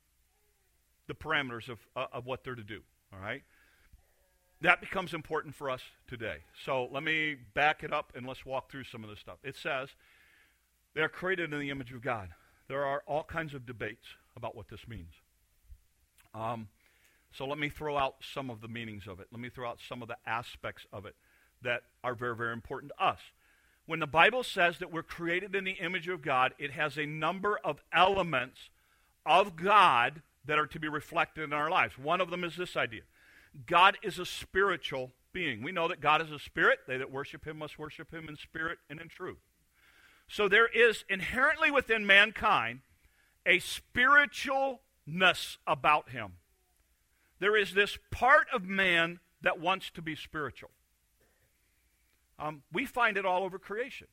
the 1.07 1.15
parameters 1.15 1.69
of, 1.69 1.79
uh, 1.97 2.07
of 2.13 2.27
what 2.27 2.45
they're 2.45 2.55
to 2.55 2.63
do. 2.63 2.83
All 3.13 3.19
right? 3.19 3.43
That 4.61 4.81
becomes 4.81 5.15
important 5.15 5.55
for 5.55 5.71
us 5.71 5.81
today. 6.07 6.39
So 6.65 6.89
let 6.93 7.03
me 7.03 7.37
back 7.55 7.83
it 7.83 7.93
up 7.93 8.13
and 8.15 8.27
let's 8.27 8.45
walk 8.45 8.71
through 8.71 8.85
some 8.85 9.03
of 9.03 9.11
this 9.11 9.19
stuff. 9.19 9.39
It 9.43 9.57
says 9.57 9.89
they're 10.95 11.09
created 11.09 11.53
in 11.53 11.61
the 11.61 11.71
image 11.71 11.93
of 11.93 12.03
God. 12.03 12.31
There 12.69 12.85
are 12.85 13.03
all 13.07 13.25
kinds 13.25 13.55
of 13.55 13.67
debates 13.67 14.07
about 14.37 14.57
what 14.57 14.69
this 14.69 14.87
means. 14.89 15.13
Um, 16.35 16.69
so 17.33 17.47
let 17.47 17.59
me 17.59 17.69
throw 17.69 17.97
out 17.97 18.17
some 18.21 18.51
of 18.51 18.61
the 18.61 18.69
meanings 18.69 19.07
of 19.07 19.21
it. 19.21 19.29
Let 19.31 19.41
me 19.41 19.51
throw 19.51 19.69
out 19.69 19.79
some 19.89 20.03
of 20.03 20.09
the 20.09 20.17
aspects 20.27 20.87
of 20.93 21.07
it 21.07 21.15
that 21.63 21.83
are 22.03 22.15
very, 22.15 22.37
very 22.37 22.53
important 22.53 22.93
to 22.97 23.05
us. 23.05 23.19
When 23.87 24.01
the 24.01 24.07
Bible 24.07 24.43
says 24.43 24.79
that 24.79 24.93
we're 24.93 25.03
created 25.03 25.55
in 25.55 25.65
the 25.65 25.73
image 25.73 26.09
of 26.09 26.23
God, 26.23 26.55
it 26.59 26.73
has 26.73 26.97
a 26.97 27.07
number 27.07 27.59
of 27.65 27.83
elements 27.93 28.71
of 29.27 29.57
God 29.57 30.23
that 30.45 30.59
are 30.59 30.67
to 30.67 30.81
be 30.81 30.89
reflected 30.89 31.45
in 31.45 31.53
our 31.53 31.71
lives. 31.71 31.99
One 31.99 32.21
of 32.21 32.31
them 32.31 32.45
is 32.45 32.57
this 32.57 32.77
idea 32.77 33.03
God 33.67 33.99
is 34.03 34.19
a 34.19 34.27
spiritual 34.27 35.11
being. 35.33 35.63
We 35.63 35.73
know 35.73 35.89
that 35.89 36.01
God 36.01 36.23
is 36.23 36.31
a 36.31 36.39
spirit. 36.39 36.81
They 36.87 36.97
that 36.99 37.11
worship 37.11 37.47
him 37.47 37.59
must 37.59 37.79
worship 37.79 38.13
him 38.13 38.29
in 38.29 38.37
spirit 38.37 38.79
and 38.89 39.01
in 39.01 39.09
truth. 39.09 39.39
So 40.31 40.47
there 40.47 40.69
is 40.69 41.05
inherently 41.09 41.73
within 41.73 42.07
mankind 42.07 42.83
a 43.45 43.59
spiritualness 43.59 45.57
about 45.67 46.11
him. 46.11 46.35
There 47.41 47.57
is 47.57 47.75
this 47.75 47.99
part 48.13 48.47
of 48.53 48.63
man 48.63 49.19
that 49.43 49.59
wants 49.59 49.91
to 49.91 50.03
be 50.03 50.15
spiritual. 50.15 50.71
Um, 52.39 52.63
we 52.73 52.87
find 52.87 53.17
it 53.17 53.27
all 53.27 53.43
over 53.43 53.59
creation. 53.59 54.07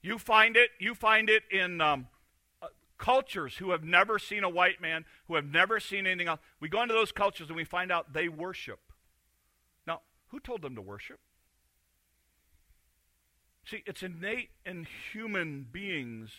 You 0.00 0.18
find 0.18 0.56
it. 0.56 0.70
You 0.80 0.94
find 0.94 1.28
it 1.28 1.42
in 1.50 1.82
um, 1.82 2.06
uh, 2.62 2.68
cultures 2.96 3.58
who 3.58 3.72
have 3.72 3.84
never 3.84 4.18
seen 4.18 4.44
a 4.44 4.48
white 4.48 4.80
man, 4.80 5.04
who 5.28 5.34
have 5.34 5.44
never 5.44 5.78
seen 5.78 6.06
anything 6.06 6.28
else. 6.28 6.40
We 6.58 6.70
go 6.70 6.80
into 6.80 6.94
those 6.94 7.12
cultures 7.12 7.48
and 7.48 7.56
we 7.56 7.64
find 7.64 7.92
out 7.92 8.14
they 8.14 8.30
worship. 8.30 8.80
Now, 9.86 10.00
who 10.28 10.40
told 10.40 10.62
them 10.62 10.74
to 10.74 10.80
worship? 10.80 11.20
See, 13.64 13.82
it's 13.86 14.02
innate 14.02 14.50
in 14.66 14.86
human 15.12 15.66
beings 15.70 16.30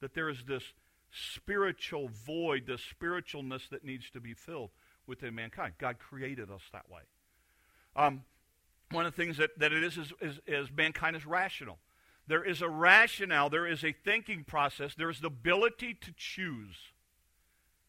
that 0.00 0.14
there 0.14 0.28
is 0.28 0.44
this 0.46 0.64
spiritual 1.12 2.08
void, 2.08 2.66
this 2.66 2.80
spiritualness 2.80 3.68
that 3.70 3.84
needs 3.84 4.10
to 4.10 4.20
be 4.20 4.34
filled 4.34 4.70
within 5.06 5.34
mankind. 5.34 5.74
God 5.78 5.98
created 5.98 6.50
us 6.50 6.62
that 6.72 6.88
way. 6.90 7.02
Um, 7.94 8.22
one 8.90 9.06
of 9.06 9.14
the 9.14 9.22
things 9.22 9.36
that, 9.36 9.58
that 9.58 9.72
it 9.72 9.82
is 9.82 9.96
is, 9.96 10.12
is 10.20 10.40
is 10.46 10.68
mankind 10.74 11.16
is 11.16 11.26
rational. 11.26 11.78
There 12.26 12.44
is 12.44 12.62
a 12.62 12.68
rationale, 12.68 13.50
there 13.50 13.66
is 13.66 13.84
a 13.84 13.92
thinking 13.92 14.44
process, 14.44 14.94
there 14.94 15.10
is 15.10 15.20
the 15.20 15.26
ability 15.26 15.94
to 15.94 16.12
choose 16.16 16.76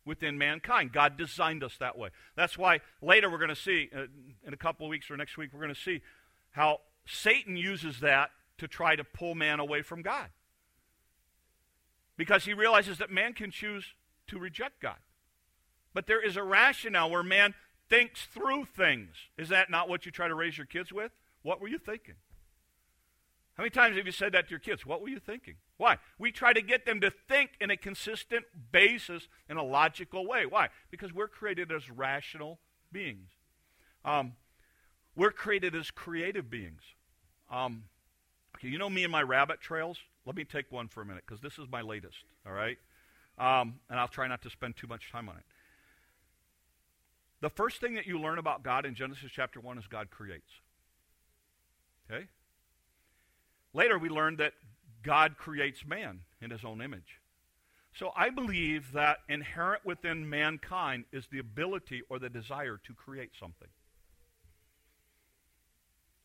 within 0.06 0.38
mankind. 0.38 0.92
God 0.92 1.18
designed 1.18 1.64
us 1.64 1.78
that 1.80 1.98
way. 1.98 2.10
That's 2.36 2.58
why 2.58 2.82
later 3.02 3.30
we're 3.30 3.38
going 3.38 3.50
to 3.50 3.56
see, 3.56 3.90
uh, 3.96 4.04
in 4.46 4.54
a 4.54 4.58
couple 4.58 4.86
of 4.86 4.90
weeks 4.90 5.10
or 5.10 5.18
next 5.18 5.38
week, 5.38 5.52
we're 5.54 5.62
going 5.62 5.74
to 5.74 5.80
see 5.80 6.02
how 6.52 6.82
Satan 7.06 7.56
uses 7.56 8.00
that 8.00 8.32
to 8.58 8.68
try 8.68 8.96
to 8.96 9.04
pull 9.04 9.36
man 9.36 9.60
away 9.60 9.82
from 9.82 10.02
God. 10.02 10.30
because 12.18 12.46
he 12.46 12.54
realizes 12.54 12.98
that 13.00 13.10
man 13.10 13.34
can 13.34 13.52
choose 13.52 13.96
to 14.28 14.38
reject 14.38 14.80
God. 14.80 14.98
But 15.94 16.08
there 16.08 16.24
is 16.24 16.38
a 16.38 16.44
rationale 16.44 17.10
where 17.10 17.24
man 17.24 17.56
thinks 17.90 18.26
through 18.26 18.66
things. 18.66 19.16
Is 19.38 19.50
that 19.50 19.70
not 19.70 19.90
what 19.90 20.06
you 20.06 20.12
try 20.12 20.28
to 20.28 20.36
raise 20.36 20.58
your 20.58 20.66
kids 20.68 20.92
with? 20.92 21.12
What 21.42 21.60
were 21.60 21.68
you 21.68 21.78
thinking? 21.80 22.16
How 23.56 23.64
many 23.64 23.70
times 23.70 23.98
have 23.98 24.06
you 24.06 24.12
said 24.12 24.32
that 24.32 24.46
to 24.46 24.50
your 24.52 24.60
kids? 24.60 24.86
What 24.86 25.02
were 25.02 25.10
you 25.10 25.20
thinking? 25.20 25.56
Why? 25.78 25.98
We 26.18 26.32
try 26.32 26.54
to 26.54 26.62
get 26.62 26.86
them 26.86 27.02
to 27.02 27.12
think 27.12 27.52
in 27.62 27.70
a 27.70 27.78
consistent 27.78 28.46
basis 28.72 29.28
in 29.48 29.58
a 29.58 29.64
logical 29.64 30.26
way. 30.26 30.46
Why? 30.46 30.70
Because 30.90 31.14
we're 31.14 31.28
created 31.28 31.72
as 31.72 31.90
rational 31.92 32.60
beings. 32.92 33.30
Um, 34.04 34.34
we're 35.16 35.32
created 35.32 35.76
as 35.76 35.92
creative 35.92 36.50
beings. 36.50 36.82
Um, 37.52 37.84
you 38.68 38.78
know 38.78 38.90
me 38.90 39.04
and 39.04 39.12
my 39.12 39.22
rabbit 39.22 39.62
trails? 39.62 39.98
Let 40.26 40.36
me 40.36 40.44
take 40.44 40.72
one 40.72 40.88
for 40.88 41.02
a 41.02 41.06
minute 41.06 41.24
because 41.26 41.42
this 41.42 41.60
is 41.60 41.68
my 41.72 41.82
latest, 41.82 42.18
all 42.46 42.54
right? 42.54 42.78
Um, 43.38 43.80
and 43.90 44.00
I'll 44.00 44.08
try 44.08 44.28
not 44.28 44.42
to 44.44 44.50
spend 44.50 44.76
too 44.76 44.88
much 44.88 45.12
time 45.12 45.28
on 45.28 45.38
it. 45.38 45.44
The 47.42 47.50
first 47.50 47.82
thing 47.82 47.96
that 47.96 48.06
you 48.06 48.20
learn 48.20 48.38
about 48.38 48.64
God 48.64 48.86
in 48.86 48.96
Genesis 48.96 49.30
chapter 49.30 49.60
1 49.60 49.78
is 49.78 49.88
God 49.88 50.10
creates. 50.10 50.50
Okay? 52.10 52.26
Later, 53.74 54.00
we 54.00 54.08
learned 54.08 54.38
that 54.38 54.54
God 55.02 55.38
creates 55.38 55.86
man 55.86 56.22
in 56.42 56.52
his 56.52 56.64
own 56.64 56.82
image. 56.82 57.20
So 57.96 58.12
I 58.16 58.30
believe 58.30 58.94
that 58.94 59.20
inherent 59.30 59.86
within 59.86 60.30
mankind 60.30 61.06
is 61.12 61.28
the 61.28 61.40
ability 61.40 62.02
or 62.10 62.18
the 62.18 62.30
desire 62.30 62.80
to 62.86 62.94
create 62.94 63.32
something. 63.40 63.68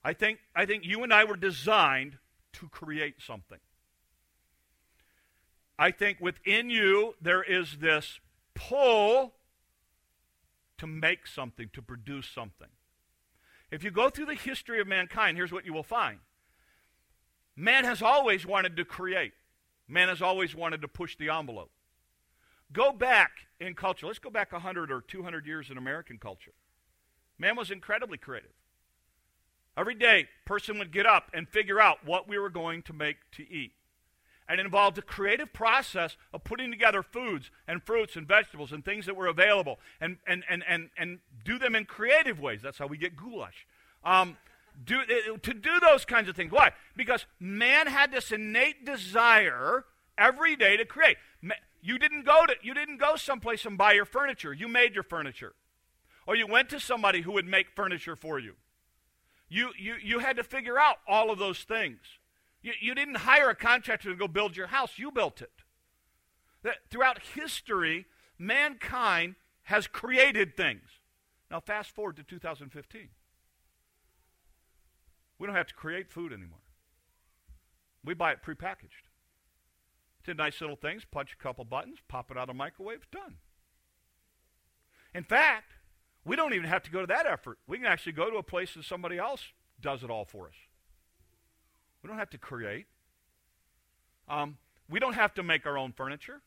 I 0.03 0.13
think, 0.13 0.39
I 0.55 0.65
think 0.65 0.85
you 0.87 1.03
and 1.03 1.13
I 1.13 1.25
were 1.25 1.37
designed 1.37 2.17
to 2.55 2.69
create 2.69 3.17
something. 3.21 3.59
I 5.79 5.91
think 5.91 6.19
within 6.21 6.71
you 6.71 7.15
there 7.21 7.43
is 7.43 7.79
this 7.79 8.21
pull 8.55 9.35
to 10.79 10.87
make 10.87 11.27
something, 11.27 11.71
to 11.73 11.83
produce 11.83 12.29
something. 12.29 12.69
If 13.71 13.85
you 13.85 13.91
go 13.91 14.11
through 14.11 14.27
the 14.27 14.35
history 14.35 14.81
of 14.81 14.87
mankind, 14.87 15.37
here's 15.37 15.53
what 15.53 15.67
you 15.67 15.73
will 15.73 15.83
find 15.83 16.19
Man 17.57 17.85
has 17.85 18.03
always 18.03 18.47
wanted 18.47 18.77
to 18.77 18.85
create, 18.85 19.33
man 19.87 20.09
has 20.09 20.23
always 20.23 20.55
wanted 20.55 20.81
to 20.83 20.89
push 20.89 21.17
the 21.17 21.29
envelope. 21.29 21.71
Go 22.73 22.93
back 22.93 23.31
in 23.61 23.75
culture. 23.75 24.07
Let's 24.07 24.19
go 24.19 24.31
back 24.31 24.53
100 24.53 24.93
or 24.93 25.01
200 25.01 25.47
years 25.47 25.71
in 25.71 25.79
American 25.79 26.19
culture. 26.19 26.53
Man 27.39 27.57
was 27.57 27.71
incredibly 27.71 28.19
creative. 28.19 28.51
Every 29.79 29.95
day, 29.95 30.29
person 30.45 30.79
would 30.81 30.91
get 30.91 31.07
up 31.07 31.31
and 31.33 31.49
figure 31.49 31.81
out 31.81 32.05
what 32.05 32.29
we 32.29 32.37
were 32.37 32.51
going 32.51 32.83
to 32.83 32.93
make 32.93 33.19
to 33.37 33.49
eat. 33.49 33.73
And 34.49 34.59
it 34.59 34.65
involved 34.65 34.99
a 34.99 35.03
creative 35.03 35.53
process 35.53 36.17
of 36.33 36.43
putting 36.43 36.73
together 36.73 37.03
foods 37.03 37.51
and 37.69 37.83
fruits 37.83 38.17
and 38.17 38.27
vegetables 38.27 38.73
and 38.73 38.85
things 38.85 39.07
that 39.07 39.15
were 39.15 39.29
available 39.29 39.79
and, 40.01 40.17
and, 40.27 40.43
and, 40.49 40.65
and, 40.67 40.91
and 40.97 41.21
do 41.45 41.59
them 41.59 41.77
in 41.77 41.85
creative 41.85 42.41
ways. 42.41 42.61
That's 42.61 42.79
how 42.79 42.89
we 42.89 42.97
get 42.97 43.15
goulash. 43.15 43.67
Um, 44.03 44.37
do, 44.85 45.01
uh, 45.01 45.37
to 45.43 45.55
do 45.55 45.79
those 45.81 46.05
kinds 46.05 46.29
of 46.29 46.35
things. 46.35 46.51
Why? 46.51 46.73
Because 46.97 47.27
man 47.39 47.87
had 47.87 48.11
this 48.11 48.33
innate 48.33 48.85
desire 48.85 49.85
every 50.17 50.57
day 50.57 50.77
to 50.77 50.85
create. 50.85 51.19
You 51.83 51.99
didn't 51.99 52.25
go 52.25 52.47
to 52.47 52.55
you 52.63 52.75
didn't 52.75 52.99
go 52.99 53.15
someplace 53.15 53.65
and 53.65 53.79
buy 53.79 53.93
your 53.93 54.05
furniture. 54.05 54.53
You 54.53 54.67
made 54.67 54.95
your 54.95 55.05
furniture. 55.05 55.55
Or 56.27 56.35
you 56.35 56.47
went 56.47 56.69
to 56.71 56.81
somebody 56.81 57.21
who 57.21 57.33
would 57.33 57.47
make 57.47 57.71
furniture 57.71 58.17
for 58.17 58.39
you. 58.39 58.55
You 59.49 59.71
you 59.79 59.97
you 60.03 60.19
had 60.19 60.37
to 60.37 60.45
figure 60.45 60.79
out 60.79 60.97
all 61.07 61.31
of 61.31 61.39
those 61.39 61.63
things. 61.63 62.01
You, 62.61 62.73
you 62.81 62.95
didn't 62.95 63.19
hire 63.19 63.51
a 63.51 63.55
contractor 63.55 64.11
to 64.11 64.17
go 64.17 64.29
build 64.29 64.57
your 64.57 64.67
house, 64.67 64.99
you 64.99 65.11
built 65.11 65.41
it. 65.41 65.53
That 66.63 66.79
throughout 66.91 67.21
history, 67.35 68.07
mankind 68.37 69.37
has 69.65 69.87
created 69.87 70.57
things. 70.57 70.83
Now 71.51 71.61
fast 71.61 71.91
forward 71.91 72.17
to 72.17 72.23
2015. 72.23 73.09
We 75.39 75.47
don't 75.47 75.57
have 75.57 75.69
to 75.69 75.75
create 75.75 76.11
food 76.11 76.33
anymore. 76.33 76.59
We 78.05 78.15
buy 78.15 78.33
it 78.33 78.43
prepackaged. 78.45 79.07
It's 80.21 80.29
a 80.29 80.35
nice 80.35 80.61
little 80.61 80.77
things, 80.77 81.05
punch 81.11 81.33
a 81.39 81.43
couple 81.43 81.65
buttons, 81.65 81.99
pop 82.09 82.31
it 82.31 82.37
out 82.37 82.43
of 82.43 82.49
the 82.49 82.55
microwave, 82.55 83.07
done. 83.11 83.37
In 85.15 85.25
fact, 85.25 85.73
we 86.25 86.37
don't 86.37 86.55
even 86.55 86.69
have 86.69 86.83
to 86.85 86.91
go 86.91 87.01
to 87.01 87.07
that 87.07 87.27
effort. 87.27 87.59
We 87.67 87.79
can 87.79 87.87
actually 87.87 88.13
go 88.13 88.31
to 88.31 88.37
a 88.37 88.43
place 88.43 88.75
that 88.75 88.85
somebody 88.85 89.19
else 89.19 89.43
does 89.81 90.03
it 90.03 90.11
all 90.11 90.25
for 90.25 90.47
us. 90.47 90.55
We 92.03 92.09
don't 92.09 92.19
have 92.19 92.31
to 92.31 92.39
create. 92.39 92.87
Um, 94.29 94.59
we 94.89 95.01
don't 95.01 95.15
have 95.15 95.35
to 95.35 95.43
make 95.43 95.67
our 95.67 95.79
own 95.79 95.93
furniture. 95.93 96.43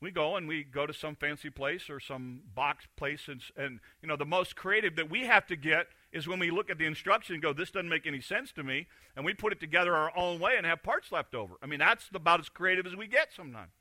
We 0.00 0.12
go 0.12 0.36
and 0.36 0.46
we 0.46 0.62
go 0.62 0.86
to 0.86 0.92
some 0.92 1.16
fancy 1.16 1.50
place 1.50 1.90
or 1.90 1.98
some 1.98 2.42
box 2.54 2.86
place, 2.96 3.26
and, 3.26 3.40
and 3.56 3.80
you 4.00 4.08
know 4.08 4.16
the 4.16 4.24
most 4.24 4.54
creative 4.54 4.94
that 4.94 5.10
we 5.10 5.26
have 5.26 5.46
to 5.48 5.56
get 5.56 5.88
is 6.12 6.28
when 6.28 6.38
we 6.38 6.52
look 6.52 6.70
at 6.70 6.78
the 6.78 6.86
instruction 6.86 7.34
and 7.34 7.42
go, 7.42 7.52
this 7.52 7.72
doesn't 7.72 7.88
make 7.88 8.06
any 8.06 8.20
sense 8.20 8.52
to 8.52 8.62
me, 8.62 8.86
and 9.16 9.24
we 9.24 9.34
put 9.34 9.52
it 9.52 9.58
together 9.58 9.96
our 9.96 10.16
own 10.16 10.38
way 10.38 10.54
and 10.56 10.64
have 10.64 10.84
parts 10.84 11.10
left 11.10 11.34
over. 11.34 11.54
I 11.62 11.66
mean, 11.66 11.80
that's 11.80 12.08
about 12.14 12.38
as 12.38 12.48
creative 12.48 12.86
as 12.86 12.94
we 12.94 13.08
get 13.08 13.30
sometimes. 13.34 13.72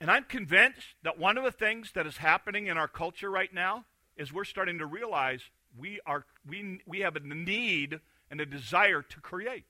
And 0.00 0.10
I'm 0.10 0.24
convinced 0.24 0.94
that 1.02 1.18
one 1.18 1.38
of 1.38 1.44
the 1.44 1.52
things 1.52 1.92
that 1.94 2.06
is 2.06 2.18
happening 2.18 2.66
in 2.66 2.76
our 2.76 2.88
culture 2.88 3.30
right 3.30 3.52
now 3.52 3.84
is 4.16 4.32
we're 4.32 4.44
starting 4.44 4.78
to 4.78 4.86
realize 4.86 5.40
we, 5.76 6.00
are, 6.06 6.24
we, 6.46 6.80
we 6.86 7.00
have 7.00 7.16
a 7.16 7.20
need 7.20 8.00
and 8.30 8.40
a 8.40 8.46
desire 8.46 9.02
to 9.02 9.20
create. 9.20 9.64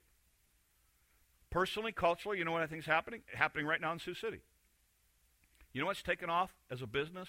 Personally, 1.51 1.93
culturally, 1.93 2.39
you 2.39 2.45
know 2.45 2.53
what 2.53 2.63
I 2.63 2.67
think 2.67 2.81
is 2.81 2.87
happening? 2.87 3.23
Happening 3.33 3.67
right 3.67 3.81
now 3.81 3.93
in 3.93 3.99
Sioux 3.99 4.15
City. 4.15 4.41
You 5.73 5.81
know 5.81 5.87
what's 5.87 6.03
taken 6.03 6.29
off 6.29 6.53
as 6.71 6.83
a 6.83 6.87
business 6.87 7.29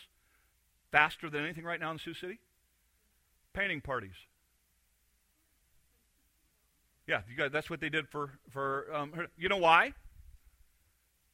faster 0.91 1.29
than 1.29 1.43
anything 1.43 1.63
right 1.63 1.79
now 1.79 1.91
in 1.91 1.99
Sioux 1.99 2.13
City? 2.13 2.39
painting 3.57 3.81
parties. 3.81 4.15
Yeah, 7.07 7.21
you 7.29 7.35
guys, 7.35 7.51
that's 7.51 7.69
what 7.69 7.79
they 7.79 7.89
did 7.89 8.07
for, 8.07 8.31
for 8.49 8.85
um, 8.93 9.27
you 9.37 9.49
know 9.49 9.57
why? 9.57 9.93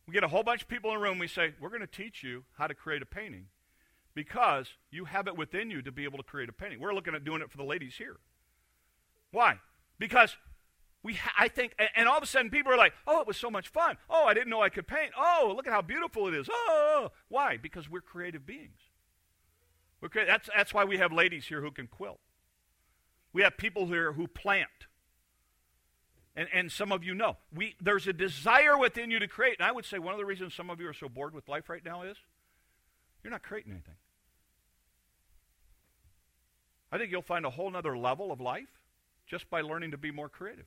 We 0.07 0.13
get 0.13 0.23
a 0.23 0.27
whole 0.27 0.43
bunch 0.43 0.63
of 0.63 0.67
people 0.67 0.91
in 0.91 0.97
a 0.97 0.99
room, 0.99 1.17
we 1.17 1.27
say, 1.27 1.53
we're 1.61 1.69
going 1.69 1.81
to 1.81 1.87
teach 1.87 2.23
you 2.23 2.43
how 2.57 2.67
to 2.67 2.73
create 2.73 3.01
a 3.01 3.05
painting 3.05 3.45
because 4.13 4.67
you 4.91 5.05
have 5.05 5.27
it 5.27 5.37
within 5.37 5.71
you 5.71 5.81
to 5.81 5.91
be 5.91 6.03
able 6.03 6.17
to 6.17 6.23
create 6.23 6.49
a 6.49 6.53
painting. 6.53 6.79
We're 6.79 6.93
looking 6.93 7.15
at 7.15 7.23
doing 7.23 7.41
it 7.41 7.49
for 7.49 7.57
the 7.57 7.63
ladies 7.63 7.95
here. 7.97 8.17
Why? 9.31 9.59
Because 9.97 10.35
we, 11.03 11.15
ha- 11.15 11.33
I 11.37 11.47
think, 11.47 11.75
and, 11.95 12.07
all 12.07 12.17
of 12.17 12.23
a 12.23 12.27
sudden 12.27 12.51
people 12.51 12.71
are 12.71 12.77
like, 12.77 12.93
oh, 13.07 13.21
it 13.21 13.27
was 13.27 13.37
so 13.37 13.49
much 13.49 13.69
fun. 13.69 13.97
Oh, 14.09 14.25
I 14.25 14.33
didn't 14.33 14.49
know 14.49 14.61
I 14.61 14.69
could 14.69 14.87
paint. 14.87 15.11
Oh, 15.17 15.53
look 15.55 15.67
at 15.67 15.73
how 15.73 15.81
beautiful 15.81 16.27
it 16.27 16.33
is. 16.33 16.47
Oh, 16.51 16.65
oh, 16.69 17.03
oh. 17.05 17.11
why? 17.29 17.57
Because 17.57 17.89
we're 17.89 18.01
creative 18.01 18.45
beings. 18.45 18.79
Okay, 20.03 20.25
that's, 20.25 20.49
that's 20.55 20.73
why 20.73 20.83
we 20.83 20.97
have 20.97 21.13
ladies 21.13 21.45
here 21.45 21.61
who 21.61 21.71
can 21.71 21.87
quilt. 21.87 22.19
We 23.31 23.41
have 23.41 23.57
people 23.57 23.87
here 23.87 24.13
who 24.13 24.27
plant. 24.27 24.69
And, 26.35 26.47
and 26.53 26.71
some 26.71 26.91
of 26.91 27.03
you 27.03 27.13
know. 27.13 27.37
We, 27.53 27.75
there's 27.79 28.07
a 28.07 28.13
desire 28.13 28.77
within 28.77 29.11
you 29.11 29.19
to 29.19 29.27
create. 29.27 29.57
And 29.59 29.67
I 29.67 29.71
would 29.71 29.85
say 29.85 29.99
one 29.99 30.13
of 30.13 30.19
the 30.19 30.25
reasons 30.25 30.53
some 30.53 30.69
of 30.69 30.79
you 30.79 30.87
are 30.87 30.93
so 30.93 31.07
bored 31.07 31.33
with 31.33 31.47
life 31.47 31.69
right 31.69 31.83
now 31.83 32.01
is 32.01 32.17
you're 33.23 33.31
not 33.31 33.43
creating 33.43 33.71
anything. 33.71 33.95
I 36.91 36.97
think 36.97 37.11
you'll 37.11 37.21
find 37.21 37.45
a 37.45 37.49
whole 37.49 37.75
other 37.75 37.97
level 37.97 38.31
of 38.31 38.39
life 38.39 38.69
just 39.25 39.49
by 39.49 39.61
learning 39.61 39.91
to 39.91 39.97
be 39.97 40.11
more 40.11 40.29
creative. 40.29 40.65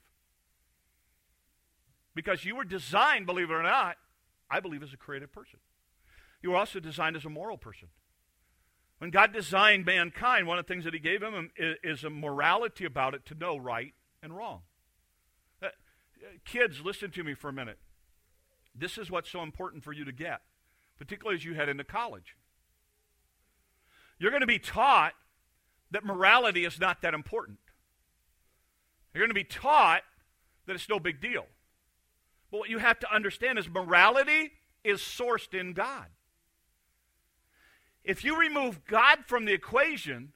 Because 2.15 2.45
you 2.45 2.57
were 2.57 2.65
designed, 2.65 3.27
believe 3.27 3.51
it 3.51 3.55
or 3.55 3.63
not, 3.63 3.97
I 4.51 4.61
believe, 4.61 4.83
as 4.83 4.93
a 4.93 4.97
creative 4.97 5.33
person. 5.33 5.59
You 6.43 6.51
were 6.51 6.57
also 6.57 6.81
designed 6.81 7.17
as 7.17 7.25
a 7.25 7.29
moral 7.29 7.59
person. 7.59 7.89
When 8.99 9.11
God 9.11 9.33
designed 9.33 9.85
mankind, 9.85 10.47
one 10.47 10.59
of 10.59 10.67
the 10.67 10.73
things 10.73 10.85
that 10.85 10.95
He 10.95 11.01
gave 11.01 11.23
him 11.23 11.51
is 11.57 12.05
a 12.05 12.11
morality 12.11 12.87
about 12.87 13.15
it 13.15 13.27
to 13.27 13.35
know 13.35 13.57
right 13.57 13.93
and 14.23 14.35
wrong. 14.35 14.63
Kids, 16.45 16.81
listen 16.85 17.11
to 17.13 17.25
me 17.25 17.35
for 17.35 17.49
a 17.49 17.53
minute. 17.53 17.79
This 18.75 18.99
is 18.99 19.11
what's 19.11 19.31
so 19.31 19.43
important 19.43 19.83
for 19.85 19.93
you 19.93 20.05
to 20.05 20.13
get, 20.13 20.43
particularly 20.99 21.37
as 21.37 21.45
you 21.45 21.55
head 21.55 21.69
into 21.69 21.85
college. 21.85 22.37
You're 24.19 24.31
going 24.31 24.41
to 24.41 24.47
be 24.47 24.59
taught 24.59 25.15
that 25.91 26.05
morality 26.05 26.65
is 26.65 26.81
not 26.81 27.03
that 27.03 27.15
important. 27.15 27.59
You're 29.15 29.23
going 29.23 29.31
to 29.31 29.35
be 29.35 29.45
taught 29.45 30.03
that 30.67 30.75
it's 30.75 30.89
no 30.89 30.99
big 30.99 31.21
deal. 31.21 31.47
But 32.51 32.59
what 32.59 32.71
you 32.71 32.79
have 32.79 32.99
to 33.01 33.15
understand 33.15 33.59
is 33.59 33.69
morality 33.69 34.53
is 34.85 35.01
sourced 35.01 35.59
in 35.59 35.73
God. 35.73 36.07
If 38.05 38.25
you 38.25 38.39
remove 38.39 38.85
God 38.85 39.21
from 39.27 39.47
the 39.47 39.53
equation, 39.53 40.33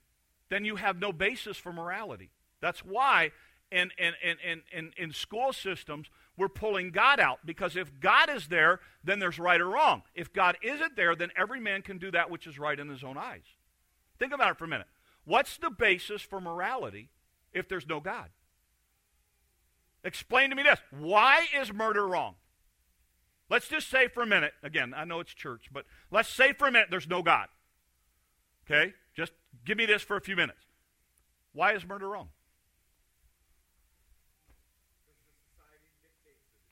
then 0.48 0.64
you 0.64 0.76
have 0.76 0.98
no 0.98 1.12
basis 1.12 1.56
for 1.56 1.72
morality. 1.72 2.30
That's 2.60 2.84
why 2.84 3.30
in, 3.70 3.90
in, 3.98 4.12
in, 4.22 4.62
in, 4.72 4.92
in, 4.96 5.12
school 5.12 5.52
systems, 5.52 6.08
we're 6.36 6.48
pulling 6.48 6.90
God 6.90 7.20
out. 7.20 7.38
Because 7.44 7.76
if 7.76 8.00
God 8.00 8.28
is 8.28 8.48
there, 8.48 8.80
then 9.04 9.18
there's 9.18 9.38
right 9.38 9.60
or 9.60 9.68
wrong. 9.68 10.02
If 10.14 10.32
God 10.32 10.56
isn't 10.62 10.96
there, 10.96 11.14
then 11.14 11.30
every 11.36 11.60
man 11.60 11.82
can 11.82 11.98
do 11.98 12.10
that 12.10 12.30
which 12.30 12.46
is 12.46 12.58
right 12.58 12.78
in 12.78 12.88
his 12.88 13.04
own 13.04 13.16
eyes. 13.16 13.44
Think 14.18 14.32
about 14.32 14.52
it 14.52 14.58
for 14.58 14.64
a 14.64 14.68
minute. 14.68 14.88
What's 15.24 15.56
the 15.56 15.70
basis 15.70 16.22
for 16.22 16.40
morality 16.40 17.10
if 17.52 17.68
there's 17.68 17.86
no 17.86 18.00
God? 18.00 18.30
Explain 20.02 20.50
to 20.50 20.56
me 20.56 20.62
this. 20.62 20.78
Why 20.90 21.46
is 21.54 21.72
murder 21.72 22.06
wrong? 22.06 22.34
Let's 23.48 23.68
just 23.68 23.90
say 23.90 24.08
for 24.08 24.22
a 24.22 24.26
minute, 24.26 24.52
again, 24.62 24.94
I 24.96 25.04
know 25.04 25.20
it's 25.20 25.34
church, 25.34 25.66
but 25.72 25.84
let's 26.10 26.28
say 26.28 26.52
for 26.52 26.68
a 26.68 26.72
minute 26.72 26.88
there's 26.90 27.08
no 27.08 27.22
God. 27.22 27.48
Okay? 28.64 28.94
Just 29.16 29.32
give 29.64 29.76
me 29.76 29.86
this 29.86 30.02
for 30.02 30.16
a 30.16 30.20
few 30.20 30.36
minutes. 30.36 30.60
Why 31.52 31.74
is 31.74 31.84
murder 31.84 32.08
wrong? 32.08 32.28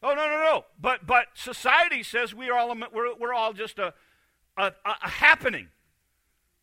Oh 0.03 0.15
no 0.15 0.29
no 0.29 0.39
no! 0.39 0.65
But 0.81 1.07
but 1.07 1.27
society 1.35 2.03
says 2.03 2.35
we 2.35 2.51
are 2.51 2.59
all 2.59 2.75
we're, 2.93 3.15
we're 3.17 3.35
all 3.35 3.53
just 3.53 3.79
a, 3.79 3.95
a, 4.57 4.73
a 4.85 5.09
happening. 5.09 5.69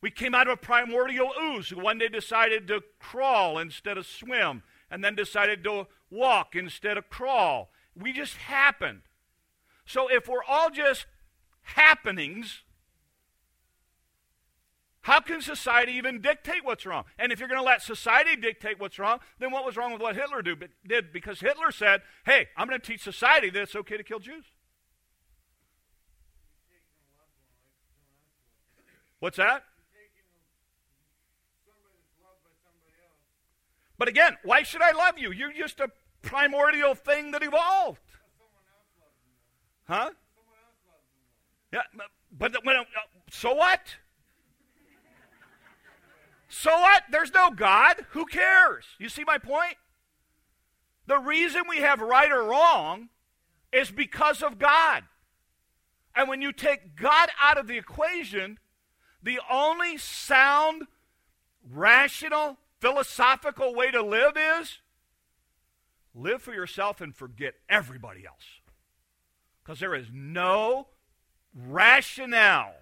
We 0.02 0.12
came 0.12 0.36
out 0.36 0.48
of 0.48 0.54
a 0.54 0.58
primordial 0.58 1.32
ooze 1.42 1.70
who 1.70 1.82
one 1.82 1.98
day 1.98 2.08
decided 2.08 2.68
to 2.68 2.82
crawl 3.00 3.58
instead 3.58 3.98
of 3.98 4.06
swim, 4.06 4.64
and 4.90 5.04
then 5.04 5.16
decided 5.16 5.64
to 5.64 5.88
walk 6.10 6.56
instead 6.56 6.98
of 6.98 7.10
crawl. 7.10 7.72
We 7.96 8.14
just 8.14 8.38
happened. 8.38 9.02
So 9.86 10.08
if 10.08 10.28
we're 10.28 10.44
all 10.44 10.70
just 10.70 11.06
happenings, 11.62 12.64
how 15.06 15.20
can 15.20 15.40
society 15.40 15.92
even 15.92 16.20
dictate 16.20 16.66
what's 16.66 16.84
wrong? 16.84 17.04
And 17.20 17.32
if 17.32 17.40
you're 17.40 17.48
going 17.48 17.62
to 17.62 17.66
let 17.66 17.84
society 17.84 18.36
dictate 18.36 18.80
what's 18.80 18.98
wrong, 18.98 19.20
then 19.38 19.52
what 19.52 19.64
was 19.64 19.78
wrong 19.78 19.94
with 19.94 20.02
what 20.02 20.16
Hitler 20.16 20.42
do, 20.42 20.56
did? 20.84 21.14
Because 21.14 21.40
Hitler 21.40 21.72
said, 21.72 22.02
hey, 22.26 22.48
I'm 22.58 22.68
going 22.68 22.82
to 22.82 22.88
teach 22.88 23.04
society 23.04 23.52
that 23.52 23.62
it's 23.62 23.76
okay 23.76 23.98
to 23.98 24.04
kill 24.04 24.18
Jews. 24.18 24.46
What's 29.20 29.38
that? 29.38 29.64
But 34.00 34.08
again, 34.08 34.38
why 34.44 34.64
should 34.64 34.82
I 34.82 34.94
love 34.94 35.20
you? 35.20 35.32
You're 35.32 35.54
just 35.54 35.80
a 35.82 35.90
primordial 36.24 36.96
thing 36.96 37.30
that 37.30 37.44
evolved. 37.44 38.00
Huh? 39.88 40.10
Yeah, 41.72 41.82
but, 42.36 42.56
uh, 42.56 42.62
so 43.30 43.54
what? 43.54 43.98
So 46.58 46.72
what? 46.72 47.04
There's 47.12 47.34
no 47.34 47.52
God. 47.52 47.98
Who 48.12 48.26
cares? 48.26 48.86
You 48.98 49.10
see 49.10 49.26
my 49.26 49.38
point? 49.38 49.76
The 51.06 51.18
reason 51.18 51.64
we 51.68 51.80
have 51.80 52.00
right 52.00 52.32
or 52.32 52.44
wrong 52.44 53.10
is 53.74 53.92
because 53.92 54.42
of 54.42 54.58
God. 54.58 55.04
And 56.16 56.30
when 56.30 56.42
you 56.42 56.54
take 56.54 56.96
God 56.96 57.28
out 57.42 57.58
of 57.58 57.68
the 57.68 57.78
equation, 57.78 58.58
the 59.22 59.42
only 59.52 59.98
sound, 59.98 60.84
rational, 61.70 62.58
philosophical 62.80 63.76
way 63.76 63.92
to 63.92 64.02
live 64.02 64.38
is 64.38 64.80
live 66.16 66.42
for 66.42 66.54
yourself 66.54 67.02
and 67.02 67.14
forget 67.14 67.56
everybody 67.68 68.26
else. 68.26 68.62
Because 69.62 69.82
there 69.82 69.94
is 69.94 70.08
no 70.10 70.88
rationale 71.54 72.76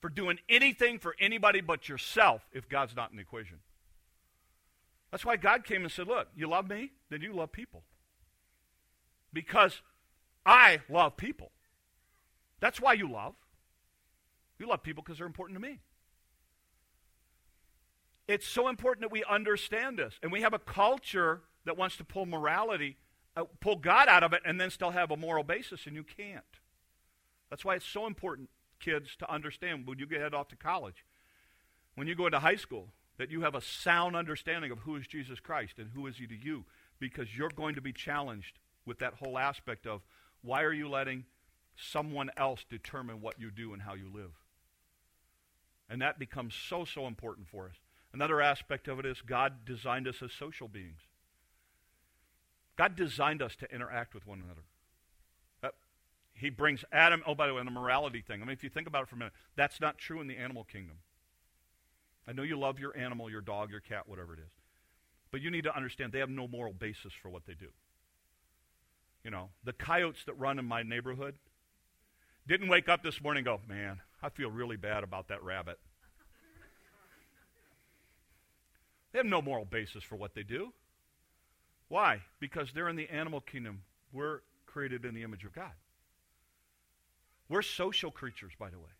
for 0.00 0.08
doing 0.08 0.38
anything 0.48 0.98
for 0.98 1.14
anybody 1.18 1.60
but 1.60 1.88
yourself 1.88 2.48
if 2.52 2.68
God's 2.68 2.96
not 2.96 3.10
in 3.10 3.16
the 3.16 3.22
equation. 3.22 3.58
That's 5.10 5.24
why 5.24 5.36
God 5.36 5.64
came 5.64 5.82
and 5.82 5.90
said, 5.90 6.06
Look, 6.06 6.28
you 6.36 6.48
love 6.48 6.68
me? 6.68 6.92
Then 7.10 7.20
you 7.20 7.32
love 7.32 7.52
people. 7.52 7.82
Because 9.32 9.80
I 10.44 10.80
love 10.88 11.16
people. 11.16 11.50
That's 12.60 12.80
why 12.80 12.94
you 12.94 13.10
love. 13.10 13.34
You 14.58 14.68
love 14.68 14.82
people 14.82 15.02
because 15.02 15.18
they're 15.18 15.26
important 15.26 15.60
to 15.60 15.66
me. 15.66 15.78
It's 18.28 18.46
so 18.46 18.68
important 18.68 19.02
that 19.02 19.10
we 19.10 19.24
understand 19.24 19.98
this. 19.98 20.14
And 20.22 20.30
we 20.30 20.42
have 20.42 20.54
a 20.54 20.58
culture 20.58 21.40
that 21.64 21.76
wants 21.76 21.96
to 21.96 22.04
pull 22.04 22.26
morality, 22.26 22.96
uh, 23.36 23.44
pull 23.60 23.76
God 23.76 24.08
out 24.08 24.22
of 24.22 24.32
it, 24.32 24.42
and 24.44 24.60
then 24.60 24.70
still 24.70 24.90
have 24.90 25.10
a 25.10 25.16
moral 25.16 25.42
basis, 25.42 25.86
and 25.86 25.96
you 25.96 26.04
can't. 26.04 26.44
That's 27.48 27.64
why 27.64 27.74
it's 27.74 27.86
so 27.86 28.06
important 28.06 28.48
kids 28.80 29.14
to 29.16 29.32
understand 29.32 29.86
when 29.86 29.98
you 29.98 30.06
get 30.06 30.20
head 30.20 30.34
off 30.34 30.48
to 30.48 30.56
college, 30.56 31.04
when 31.94 32.06
you 32.06 32.14
go 32.14 32.26
into 32.26 32.40
high 32.40 32.56
school, 32.56 32.88
that 33.18 33.30
you 33.30 33.42
have 33.42 33.54
a 33.54 33.60
sound 33.60 34.16
understanding 34.16 34.70
of 34.70 34.78
who 34.80 34.96
is 34.96 35.06
Jesus 35.06 35.38
Christ 35.40 35.74
and 35.78 35.90
who 35.94 36.06
is 36.06 36.16
he 36.16 36.26
to 36.26 36.34
you, 36.34 36.64
because 36.98 37.36
you're 37.36 37.50
going 37.50 37.74
to 37.74 37.80
be 37.80 37.92
challenged 37.92 38.58
with 38.86 38.98
that 38.98 39.14
whole 39.14 39.38
aspect 39.38 39.86
of 39.86 40.00
why 40.42 40.62
are 40.62 40.72
you 40.72 40.88
letting 40.88 41.24
someone 41.76 42.30
else 42.36 42.64
determine 42.68 43.20
what 43.20 43.38
you 43.38 43.50
do 43.50 43.72
and 43.72 43.82
how 43.82 43.94
you 43.94 44.10
live? 44.12 44.32
And 45.88 46.00
that 46.00 46.18
becomes 46.18 46.54
so, 46.54 46.84
so 46.84 47.06
important 47.06 47.48
for 47.48 47.66
us. 47.66 47.74
Another 48.12 48.40
aspect 48.40 48.88
of 48.88 48.98
it 48.98 49.06
is 49.06 49.20
God 49.20 49.64
designed 49.64 50.08
us 50.08 50.22
as 50.22 50.32
social 50.32 50.68
beings. 50.68 51.00
God 52.76 52.96
designed 52.96 53.42
us 53.42 53.54
to 53.56 53.72
interact 53.72 54.14
with 54.14 54.26
one 54.26 54.40
another 54.42 54.62
he 56.40 56.48
brings 56.48 56.84
Adam. 56.90 57.22
Oh, 57.26 57.34
by 57.34 57.46
the 57.46 57.54
way, 57.54 57.60
on 57.60 57.66
the 57.66 57.70
morality 57.70 58.22
thing. 58.22 58.40
I 58.40 58.44
mean, 58.44 58.54
if 58.54 58.64
you 58.64 58.70
think 58.70 58.86
about 58.86 59.02
it 59.02 59.08
for 59.08 59.16
a 59.16 59.18
minute, 59.18 59.34
that's 59.56 59.80
not 59.80 59.98
true 59.98 60.20
in 60.20 60.26
the 60.26 60.38
animal 60.38 60.64
kingdom. 60.64 60.96
I 62.26 62.32
know 62.32 62.42
you 62.42 62.58
love 62.58 62.78
your 62.78 62.96
animal, 62.96 63.28
your 63.30 63.42
dog, 63.42 63.70
your 63.70 63.80
cat, 63.80 64.08
whatever 64.08 64.32
it 64.32 64.40
is. 64.40 64.52
But 65.30 65.42
you 65.42 65.50
need 65.50 65.64
to 65.64 65.76
understand 65.76 66.12
they 66.12 66.18
have 66.18 66.30
no 66.30 66.48
moral 66.48 66.72
basis 66.72 67.12
for 67.12 67.28
what 67.28 67.46
they 67.46 67.52
do. 67.52 67.68
You 69.22 69.30
know, 69.30 69.50
the 69.64 69.74
coyotes 69.74 70.24
that 70.24 70.38
run 70.38 70.58
in 70.58 70.64
my 70.64 70.82
neighborhood 70.82 71.34
didn't 72.46 72.68
wake 72.68 72.88
up 72.88 73.02
this 73.02 73.20
morning 73.20 73.46
and 73.46 73.58
go, 73.58 73.60
man, 73.68 74.00
I 74.22 74.30
feel 74.30 74.50
really 74.50 74.76
bad 74.76 75.04
about 75.04 75.28
that 75.28 75.42
rabbit. 75.42 75.78
they 79.12 79.18
have 79.18 79.26
no 79.26 79.42
moral 79.42 79.66
basis 79.66 80.02
for 80.02 80.16
what 80.16 80.34
they 80.34 80.42
do. 80.42 80.72
Why? 81.88 82.22
Because 82.38 82.68
they're 82.74 82.88
in 82.88 82.96
the 82.96 83.10
animal 83.10 83.40
kingdom. 83.40 83.82
We're 84.12 84.40
created 84.64 85.04
in 85.04 85.14
the 85.14 85.22
image 85.22 85.44
of 85.44 85.52
God. 85.52 85.72
We're 87.50 87.62
social 87.62 88.12
creatures, 88.12 88.52
by 88.58 88.70
the 88.70 88.78
way. 88.78 88.92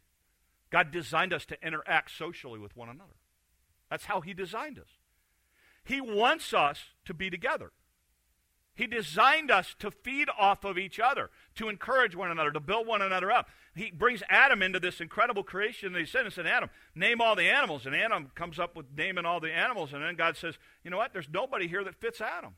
God 0.70 0.90
designed 0.90 1.32
us 1.32 1.46
to 1.46 1.66
interact 1.66 2.10
socially 2.10 2.58
with 2.58 2.76
one 2.76 2.88
another. 2.88 3.14
That's 3.88 4.06
how 4.06 4.20
He 4.20 4.34
designed 4.34 4.78
us. 4.78 4.88
He 5.84 6.00
wants 6.00 6.52
us 6.52 6.80
to 7.06 7.14
be 7.14 7.30
together. 7.30 7.70
He 8.74 8.86
designed 8.86 9.50
us 9.50 9.74
to 9.78 9.90
feed 9.90 10.28
off 10.38 10.64
of 10.64 10.78
each 10.78 10.98
other, 10.98 11.30
to 11.56 11.68
encourage 11.68 12.16
one 12.16 12.30
another, 12.30 12.50
to 12.50 12.60
build 12.60 12.86
one 12.86 13.02
another 13.02 13.30
up. 13.30 13.48
He 13.74 13.90
brings 13.90 14.22
Adam 14.28 14.62
into 14.62 14.80
this 14.80 15.00
incredible 15.00 15.44
creation 15.44 15.92
that 15.92 16.00
he 16.00 16.06
said, 16.06 16.24
and 16.24 16.32
said, 16.32 16.46
Adam, 16.46 16.70
name 16.94 17.20
all 17.20 17.36
the 17.36 17.50
animals. 17.50 17.86
And 17.86 17.94
Adam 17.94 18.30
comes 18.34 18.58
up 18.58 18.74
with 18.74 18.86
naming 18.96 19.26
all 19.26 19.38
the 19.38 19.52
animals, 19.52 19.92
and 19.92 20.02
then 20.02 20.16
God 20.16 20.36
says, 20.36 20.56
you 20.82 20.90
know 20.90 20.96
what? 20.96 21.12
There's 21.12 21.28
nobody 21.32 21.68
here 21.68 21.84
that 21.84 22.00
fits 22.00 22.20
Adam. 22.20 22.54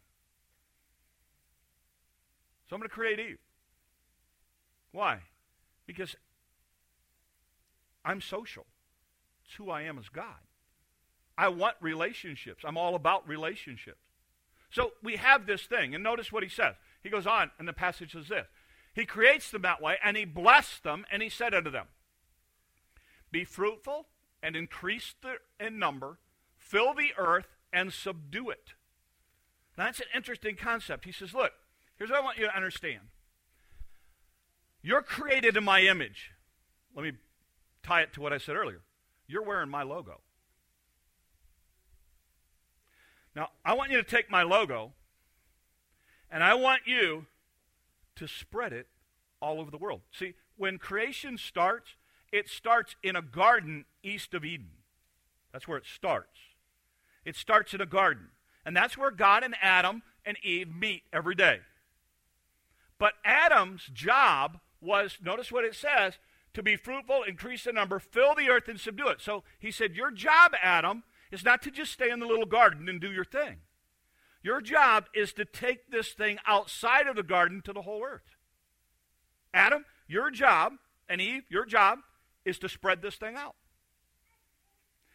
So 2.69 2.77
I'm 2.77 2.81
going 2.81 2.89
to 2.89 2.95
create 2.95 3.19
Eve. 3.19 3.39
Why? 4.93 5.21
Because 5.87 6.17
I'm 8.05 8.21
social. 8.21 8.67
It's 9.45 9.55
who 9.55 9.71
I 9.71 9.83
am 9.83 9.99
as 9.99 10.09
God. 10.09 10.41
I 11.37 11.49
want 11.49 11.77
relationships. 11.81 12.65
I'm 12.67 12.77
all 12.77 12.95
about 12.95 13.27
relationships. 13.29 13.99
So 14.71 14.93
we 15.03 15.17
have 15.17 15.47
this 15.47 15.63
thing, 15.63 15.95
and 15.95 16.03
notice 16.03 16.33
what 16.33 16.43
he 16.43 16.49
says. 16.49 16.75
He 17.03 17.11
goes 17.11 17.27
on, 17.27 17.51
and 17.59 17.69
the 17.69 17.73
passage 17.73 18.13
says 18.13 18.29
this 18.29 18.47
He 18.95 19.05
creates 19.05 19.51
them 19.51 19.63
that 19.63 19.83
way, 19.83 19.99
and 20.03 20.17
he 20.17 20.25
blessed 20.25 20.83
them, 20.83 21.05
and 21.11 21.23
he 21.23 21.29
said 21.29 21.55
unto 21.55 21.71
them, 21.71 21.87
Be 23.31 23.45
fruitful 23.45 24.07
and 24.43 24.57
increase 24.57 25.15
the, 25.23 25.37
in 25.65 25.79
number, 25.79 26.19
fill 26.57 26.95
the 26.95 27.11
earth, 27.17 27.57
and 27.73 27.93
subdue 27.93 28.51
it. 28.51 28.75
Now, 29.77 29.87
that's 29.87 30.01
an 30.01 30.07
interesting 30.15 30.57
concept. 30.57 31.05
He 31.05 31.13
says, 31.13 31.35
Look, 31.35 31.53
here's 31.97 32.11
what 32.11 32.21
I 32.21 32.25
want 32.25 32.39
you 32.39 32.47
to 32.47 32.57
understand 32.57 33.03
you're 34.83 35.03
created 35.03 35.57
in 35.57 35.65
my 35.65 35.83
image. 35.83 36.33
Let 36.95 37.05
me 37.05 37.13
tie 37.83 38.03
it 38.03 38.13
to 38.15 38.21
what 38.21 38.33
I 38.33 38.39
said 38.39 38.57
earlier. 38.57 38.81
You're 39.27 39.43
wearing 39.43 39.69
my 39.69 39.83
logo. 39.83 40.21
Now, 43.35 43.49
I 43.65 43.75
want 43.75 43.91
you 43.91 43.97
to 43.97 44.03
take 44.03 44.31
my 44.31 44.43
logo 44.43 44.93
and 46.31 46.43
I 46.43 46.55
want 46.55 46.83
you 46.87 47.27
to 48.17 48.27
spread 48.27 48.73
it 48.73 48.89
all 49.41 49.61
over 49.61 49.71
the 49.71 49.79
world. 49.79 50.01
See, 50.11 50.35
when 50.57 50.79
creation 50.79 51.39
starts, 51.39 51.97
it 52.31 52.49
starts 52.49 52.97
in 53.03 53.17
a 53.17 53.23
garden 53.23 53.85
east 54.03 54.35
of 54.35 54.45
Eden. 54.45 54.71
That's 55.53 55.69
where 55.69 55.79
it 55.79 55.87
starts. 55.87 56.39
It 57.25 57.37
starts 57.37 57.75
in 57.75 57.81
a 57.81 57.87
garden. 57.87 58.29
And 58.65 58.77
that's 58.77 58.97
where 58.97 59.11
God 59.11 59.43
and 59.45 59.55
Adam 59.61 60.03
and 60.25 60.37
Eve 60.43 60.69
meet 60.75 61.03
every 61.13 61.35
day. 61.35 61.61
But 62.99 63.15
Adam's 63.25 63.89
job 63.93 64.61
was, 64.83 65.19
notice 65.23 65.51
what 65.51 65.65
it 65.65 65.75
says, 65.75 66.19
to 66.55 66.63
be 66.63 66.77
fruitful, 66.77 67.23
increase 67.23 67.65
the 67.65 67.73
number, 67.73 67.99
fill 67.99 68.35
the 68.35 68.51
earth, 68.51 68.69
and 68.69 68.79
subdue 68.79 69.09
it. 69.09 69.21
So 69.21 69.43
he 69.59 69.71
said, 69.71 69.95
Your 69.95 70.11
job, 70.11 70.53
Adam, 70.63 71.05
is 71.31 71.45
not 71.45 71.63
to 71.63 71.71
just 71.71 71.93
stay 71.93 72.11
in 72.11 72.21
the 72.21 72.27
little 72.27 72.47
garden 72.47 72.89
and 72.89 73.01
do 73.01 73.11
your 73.11 73.25
thing. 73.25 73.59
Your 74.43 74.61
job 74.61 75.07
is 75.15 75.33
to 75.35 75.45
take 75.45 75.91
this 75.91 76.13
thing 76.13 76.39
outside 76.47 77.07
of 77.07 77.17
the 77.17 77.23
garden 77.23 77.63
to 77.63 77.73
the 77.73 77.83
whole 77.83 78.03
earth. 78.05 78.37
Adam, 79.55 79.85
your 80.09 80.31
job, 80.31 80.75
and 81.09 81.21
Eve, 81.21 81.45
your 81.49 81.65
job 81.65 82.01
is 82.45 82.59
to 82.59 82.69
spread 82.69 83.03
this 83.03 83.17
thing 83.17 83.37
out, 83.37 83.55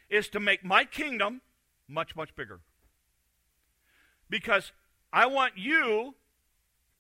is 0.10 0.30
to 0.30 0.40
make 0.40 0.64
my 0.64 0.86
kingdom 0.86 1.42
much, 1.88 2.16
much 2.16 2.36
bigger. 2.36 2.62
Because 4.30 4.72
I 5.12 5.26
want 5.26 5.54
you 5.58 6.16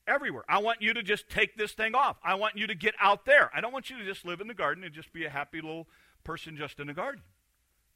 everywhere. 0.08 0.43
I 0.48 0.60
want 0.60 0.82
you 0.82 0.93
to 0.93 1.04
just 1.04 1.30
take 1.30 1.58
this 1.58 1.74
thing 1.74 1.96
off. 1.96 2.17
I 2.24 2.36
want 2.36 2.58
you 2.58 2.67
to 2.67 2.76
get 2.76 2.96
out 3.00 3.26
there. 3.26 3.52
I 3.56 3.62
don't 3.62 3.74
want 3.74 3.89
you 3.89 3.98
to 3.98 4.06
just 4.06 4.26
live 4.26 4.41
in 4.41 4.48
the 4.48 4.54
garden 4.54 4.84
and 4.84 4.93
just 4.93 5.12
be 5.13 5.26
a 5.26 5.30
happy 5.30 5.62
little 5.62 5.88
person 6.24 6.58
just 6.58 6.80
in 6.80 6.88
the 6.88 6.93
garden. 6.93 7.24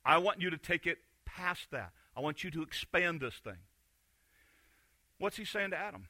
I 0.03 0.17
want 0.17 0.41
you 0.41 0.49
to 0.49 0.57
take 0.57 0.85
it 0.85 0.99
past 1.25 1.71
that. 1.71 1.91
I 2.15 2.19
want 2.19 2.43
you 2.43 2.51
to 2.51 2.61
expand 2.61 3.21
this 3.21 3.35
thing. 3.35 3.57
What's 5.17 5.37
he 5.37 5.45
saying 5.45 5.71
to 5.71 5.77
Adam? 5.77 6.07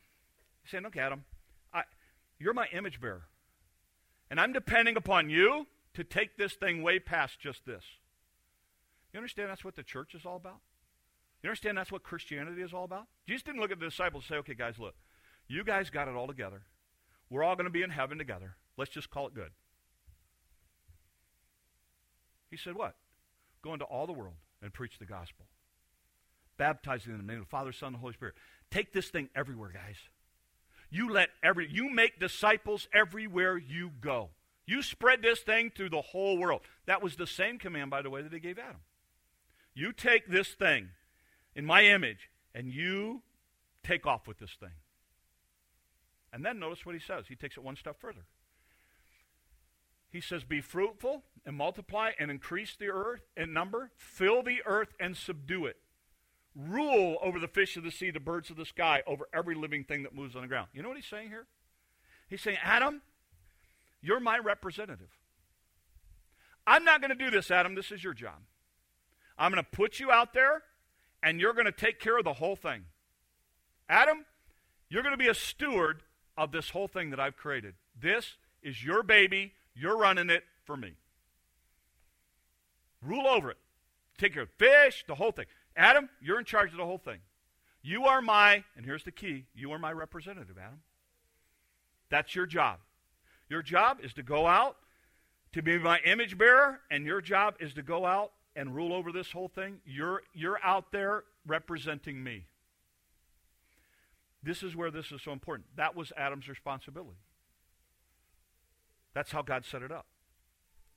He's 0.64 0.72
saying, 0.72 0.84
Look, 0.84 0.98
Adam, 0.98 1.26
I, 1.74 1.84
you're 2.40 2.54
my 2.54 2.68
image 2.74 3.02
bearer. 3.02 3.24
And 4.30 4.40
I'm 4.40 4.54
depending 4.54 4.96
upon 4.96 5.30
you 5.30 5.68
to 5.94 6.04
take 6.04 6.38
this 6.38 6.54
thing 6.54 6.82
way 6.82 7.00
past 7.00 7.40
just 7.40 7.66
this. 7.66 7.84
You 9.14 9.18
understand 9.18 9.50
that's 9.50 9.66
what 9.66 9.76
the 9.76 9.84
church 9.84 10.16
is 10.16 10.26
all 10.26 10.38
about? 10.38 10.60
You 11.44 11.50
understand 11.50 11.78
that's 11.78 11.92
what 11.92 12.04
Christianity 12.04 12.62
is 12.62 12.74
all 12.74 12.86
about? 12.86 13.08
Jesus 13.28 13.44
didn't 13.44 13.60
look 13.60 13.72
at 13.72 13.80
the 13.80 13.88
disciples 13.88 14.24
and 14.24 14.30
say, 14.30 14.40
okay, 14.40 14.54
guys, 14.54 14.80
look, 14.80 14.96
you 15.52 15.64
guys 15.64 15.90
got 15.90 16.08
it 16.08 16.16
all 16.16 16.28
together. 16.28 16.62
We're 17.30 17.44
all 17.44 17.56
going 17.56 17.66
to 17.66 17.72
be 17.72 17.84
in 17.84 17.90
heaven 17.90 18.18
together. 18.18 18.56
Let's 18.78 18.92
just 18.92 19.10
call 19.10 19.28
it 19.28 19.34
good. 19.34 19.52
He 22.50 22.58
said, 22.58 22.76
what? 22.76 22.96
Go 23.62 23.74
into 23.74 23.86
all 23.86 24.08
the 24.08 24.14
world 24.14 24.36
and 24.62 24.74
preach 24.74 25.00
the 25.00 25.06
gospel. 25.06 25.46
Baptizing 26.58 27.14
in 27.14 27.18
the 27.18 27.24
name 27.24 27.38
of 27.38 27.46
the 27.46 27.50
Father, 27.50 27.72
Son, 27.72 27.88
and 27.88 27.96
the 27.96 28.00
Holy 28.00 28.14
Spirit. 28.14 28.36
Take 28.70 28.94
this 28.94 29.10
thing 29.10 29.30
everywhere, 29.36 29.72
guys. 29.74 29.96
You 30.90 31.10
let 31.10 31.30
every 31.42 31.70
you 31.72 31.90
make 31.90 32.20
disciples 32.20 32.88
everywhere 32.94 33.58
you 33.58 33.92
go. 34.02 34.30
You 34.66 34.84
spread 34.84 35.22
this 35.22 35.40
thing 35.40 35.72
through 35.74 35.90
the 35.90 36.02
whole 36.02 36.38
world. 36.38 36.62
That 36.86 37.02
was 37.02 37.16
the 37.16 37.26
same 37.26 37.58
command, 37.58 37.90
by 37.90 38.02
the 38.02 38.10
way, 38.10 38.22
that 38.22 38.34
he 38.34 38.40
gave 38.40 38.60
Adam. 38.60 38.82
You 39.74 39.94
take 39.94 40.28
this 40.28 40.50
thing 40.50 40.90
in 41.56 41.66
my 41.66 41.86
image, 41.86 42.30
and 42.54 42.68
you 42.68 43.22
take 43.84 44.06
off 44.06 44.28
with 44.28 44.38
this 44.38 44.56
thing. 44.60 44.72
And 46.34 46.46
then 46.46 46.60
notice 46.60 46.86
what 46.86 46.96
he 46.96 47.02
says. 47.02 47.26
He 47.28 47.36
takes 47.36 47.58
it 47.58 47.64
one 47.64 47.76
step 47.76 48.00
further. 48.00 48.26
He 50.10 50.22
says, 50.22 50.44
Be 50.44 50.62
fruitful 50.62 51.24
and 51.46 51.56
multiply 51.56 52.12
and 52.20 52.30
increase 52.30 52.76
the 52.76 52.88
earth 52.88 53.22
in 53.36 53.54
number, 53.54 53.92
fill 53.96 54.44
the 54.44 54.62
earth 54.66 54.94
and 55.00 55.16
subdue 55.16 55.66
it. 55.66 55.78
Rule 56.56 57.18
over 57.22 57.40
the 57.40 57.48
fish 57.48 57.78
of 57.78 57.84
the 57.84 57.92
sea, 57.92 58.12
the 58.12 58.20
birds 58.20 58.50
of 58.50 58.58
the 58.58 58.66
sky, 58.66 59.04
over 59.08 59.28
every 59.34 59.56
living 59.56 59.86
thing 59.86 60.04
that 60.04 60.14
moves 60.14 60.36
on 60.36 60.42
the 60.42 60.48
ground. 60.50 60.68
You 60.74 60.84
know 60.84 60.90
what 60.90 60.98
he's 60.98 61.06
saying 61.06 61.30
here? 61.30 61.48
He's 62.28 62.42
saying, 62.42 62.58
Adam, 62.62 63.02
you're 64.02 64.20
my 64.20 64.38
representative. 64.38 65.10
I'm 66.68 66.84
not 66.84 67.02
going 67.02 67.10
to 67.10 67.16
do 67.16 67.32
this, 67.32 67.52
Adam. 67.52 67.76
This 67.76 67.92
is 67.92 68.04
your 68.04 68.14
job. 68.14 68.40
I'm 69.38 69.52
going 69.52 69.64
to 69.64 69.70
put 69.70 70.00
you 70.00 70.12
out 70.12 70.34
there, 70.34 70.64
and 71.24 71.40
you're 71.40 71.54
going 71.54 71.66
to 71.66 71.72
take 71.72 72.00
care 72.00 72.18
of 72.18 72.26
the 72.26 72.34
whole 72.34 72.56
thing. 72.56 72.84
Adam, 73.90 74.26
you're 74.90 75.04
going 75.04 75.14
to 75.14 75.18
be 75.18 75.28
a 75.30 75.34
steward 75.34 76.04
of 76.38 76.52
this 76.52 76.70
whole 76.70 76.88
thing 76.88 77.10
that 77.12 77.20
I've 77.20 77.38
created. 77.38 77.76
This 78.00 78.38
is 78.62 78.84
your 78.84 79.04
baby. 79.04 79.54
You're 79.74 79.98
running 79.98 80.30
it 80.30 80.44
for 80.66 80.78
me. 80.78 80.94
Rule 83.02 83.28
over 83.28 83.52
it. 83.52 83.58
Take 84.18 84.34
care 84.34 84.44
of 84.44 84.50
fish, 84.58 85.04
the 85.08 85.16
whole 85.16 85.32
thing. 85.32 85.46
Adam, 85.76 86.10
you're 86.22 86.40
in 86.40 86.46
charge 86.46 86.72
of 86.72 86.78
the 86.78 86.86
whole 86.86 86.98
thing. 86.98 87.20
You 87.82 88.06
are 88.06 88.22
my, 88.22 88.64
and 88.76 88.86
here's 88.86 89.04
the 89.04 89.12
key, 89.12 89.46
you 89.56 89.72
are 89.72 89.80
my 89.80 89.92
representative, 89.92 90.58
Adam. 90.58 90.82
That's 92.10 92.36
your 92.36 92.46
job. 92.46 92.78
Your 93.50 93.64
job 93.64 93.98
is 94.04 94.14
to 94.14 94.24
go 94.24 94.46
out 94.46 94.78
to 95.54 95.62
be 95.62 95.78
my 95.78 96.00
image 96.06 96.38
bearer, 96.38 96.82
and 96.92 97.06
your 97.06 97.22
job 97.22 97.56
is 97.60 97.74
to 97.74 97.82
go 97.82 98.06
out 98.06 98.32
and 98.56 98.76
rule 98.76 98.94
over 98.94 99.12
this 99.12 99.32
whole 99.32 99.48
thing. 99.48 99.80
You're, 99.86 100.22
you're 100.34 100.60
out 100.64 100.92
there 100.92 101.24
representing 101.48 102.24
me. 102.24 102.46
This 104.44 104.64
is 104.64 104.76
where 104.76 104.92
this 104.92 105.12
is 105.12 105.22
so 105.22 105.32
important. 105.32 105.68
That 105.76 105.96
was 105.96 106.12
Adam's 106.18 106.48
responsibility. 106.48 107.20
That's 109.14 109.32
how 109.32 109.42
God 109.42 109.66
set 109.66 109.82
it 109.82 109.92
up. 109.92 110.08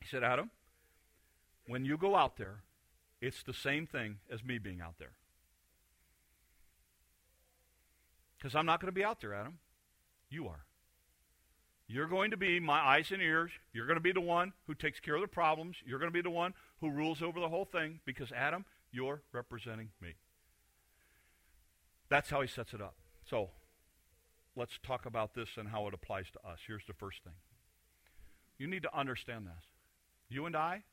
He 0.00 0.08
said, 0.08 0.22
Adam, 0.22 0.50
when 1.66 1.84
you 1.84 1.96
go 1.96 2.14
out 2.14 2.36
there, 2.36 2.62
it's 3.20 3.42
the 3.42 3.54
same 3.54 3.86
thing 3.86 4.16
as 4.30 4.44
me 4.44 4.58
being 4.58 4.80
out 4.80 4.94
there. 4.98 5.12
Because 8.36 8.54
I'm 8.54 8.66
not 8.66 8.80
going 8.80 8.92
to 8.92 8.92
be 8.92 9.04
out 9.04 9.20
there, 9.20 9.34
Adam. 9.34 9.58
You 10.28 10.46
are. 10.48 10.64
You're 11.86 12.06
going 12.06 12.30
to 12.30 12.36
be 12.36 12.60
my 12.60 12.78
eyes 12.78 13.10
and 13.10 13.20
ears. 13.20 13.50
You're 13.72 13.86
going 13.86 13.96
to 13.96 14.02
be 14.02 14.12
the 14.12 14.20
one 14.20 14.52
who 14.66 14.74
takes 14.74 15.00
care 15.00 15.16
of 15.16 15.20
the 15.20 15.28
problems. 15.28 15.76
You're 15.84 15.98
going 15.98 16.10
to 16.10 16.14
be 16.14 16.22
the 16.22 16.30
one 16.30 16.54
who 16.80 16.90
rules 16.90 17.22
over 17.22 17.40
the 17.40 17.48
whole 17.48 17.66
thing 17.66 18.00
because, 18.04 18.32
Adam, 18.32 18.64
you're 18.90 19.22
representing 19.32 19.90
me. 20.00 20.14
That's 22.08 22.30
how 22.30 22.40
he 22.40 22.48
sets 22.48 22.72
it 22.72 22.80
up. 22.80 22.94
So, 23.28 23.50
let's 24.56 24.78
talk 24.82 25.06
about 25.06 25.34
this 25.34 25.48
and 25.56 25.68
how 25.68 25.86
it 25.88 25.94
applies 25.94 26.26
to 26.32 26.38
us. 26.48 26.58
Here's 26.66 26.84
the 26.86 26.92
first 26.92 27.22
thing 27.24 27.34
you 28.58 28.66
need 28.66 28.82
to 28.82 28.96
understand 28.96 29.46
this. 29.46 29.64
You 30.28 30.46
and 30.46 30.56
I, 30.56 30.84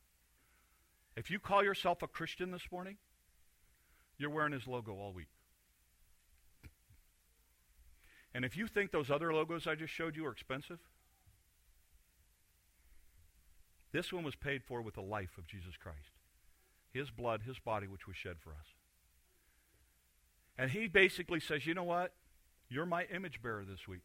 if 1.16 1.30
you 1.30 1.40
call 1.40 1.64
yourself 1.64 2.02
a 2.02 2.08
Christian 2.08 2.52
this 2.52 2.64
morning, 2.72 2.98
you're 4.18 4.30
wearing 4.30 4.54
his 4.54 4.68
logo 4.68 4.94
all 4.94 5.14
week. 5.14 5.28
And 8.34 8.46
if 8.46 8.56
you 8.56 8.68
think 8.68 8.92
those 8.92 9.12
other 9.12 9.34
logos 9.34 9.68
I 9.68 9.76
just 9.76 9.94
showed 9.94 10.16
you 10.16 10.26
are 10.26 10.32
expensive, 10.32 10.80
this 13.92 14.14
one 14.14 14.24
was 14.24 14.36
paid 14.36 14.64
for 14.64 14.82
with 14.82 14.96
the 14.96 15.02
life 15.02 15.38
of 15.38 15.48
Jesus 15.48 15.76
Christ. 15.78 16.12
His 16.94 17.10
blood, 17.10 17.42
his 17.46 17.60
body, 17.60 17.88
which 17.88 18.08
was 18.08 18.16
shed 18.16 18.38
for 18.40 18.52
us. 18.52 18.68
And 20.58 20.72
he 20.72 20.88
basically 20.88 21.40
says, 21.40 21.66
you 21.66 21.74
know 21.74 21.84
what? 21.84 22.14
You're 22.72 22.86
my 22.86 23.04
image 23.14 23.42
bearer 23.44 23.66
this 23.66 23.86
week. 23.86 24.00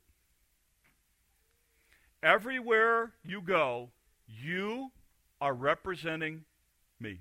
Everywhere 2.21 3.13
you 3.25 3.41
go, 3.41 3.91
you 4.27 4.91
are 5.41 5.55
representing 5.55 6.43
me. 6.99 7.21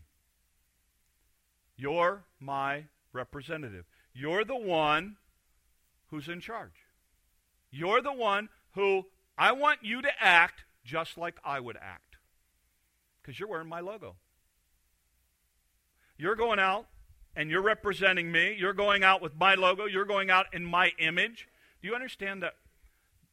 You're 1.78 2.24
my 2.40 2.86
representative. 3.14 3.86
You're 4.12 4.44
the 4.44 4.56
one 4.56 5.18
who's 6.08 6.28
in 6.28 6.42
charge. 6.42 6.84
You're 7.70 8.02
the 8.02 8.14
one 8.14 8.50
who 8.74 9.06
I 9.38 9.52
want 9.52 9.80
you 9.84 10.02
to 10.02 10.10
act 10.20 10.64
just 10.84 11.16
like 11.16 11.36
I 11.44 11.60
would 11.60 11.78
act. 11.78 12.16
Because 13.22 13.40
you're 13.40 13.50
wearing 13.50 13.70
my 13.70 13.82
logo. 13.82 14.16
You're 16.18 16.36
going 16.36 16.58
out 16.58 16.88
and 17.36 17.50
you're 17.50 17.62
representing 17.62 18.32
me. 18.32 18.56
You're 18.58 18.74
going 18.74 19.04
out 19.04 19.22
with 19.22 19.36
my 19.36 19.56
logo. 19.56 19.86
You're 19.86 20.06
going 20.06 20.30
out 20.30 20.48
in 20.54 20.64
my 20.66 20.92
image. 21.00 21.48
Do 21.82 21.88
you 21.88 21.96
understand 21.96 22.44
that 22.44 22.56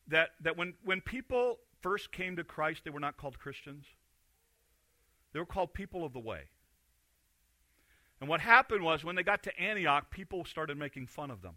that 0.09 0.31
that 0.41 0.57
when 0.57 0.75
when 0.85 1.01
people 1.01 1.59
first 1.81 2.13
came 2.13 2.37
to 2.37 2.45
Christ, 2.45 2.83
they 2.85 2.91
were 2.91 3.01
not 3.01 3.17
called 3.17 3.39
Christians. 3.39 3.85
They 5.33 5.41
were 5.41 5.47
called 5.47 5.73
people 5.73 6.05
of 6.05 6.13
the 6.13 6.21
way. 6.21 6.43
And 8.21 8.29
what 8.29 8.41
happened 8.41 8.85
was 8.85 9.03
when 9.03 9.17
they 9.17 9.23
got 9.23 9.43
to 9.45 9.61
Antioch, 9.61 10.11
people 10.11 10.45
started 10.45 10.77
making 10.77 11.09
fun 11.09 11.31
of 11.31 11.43
them. 11.43 11.55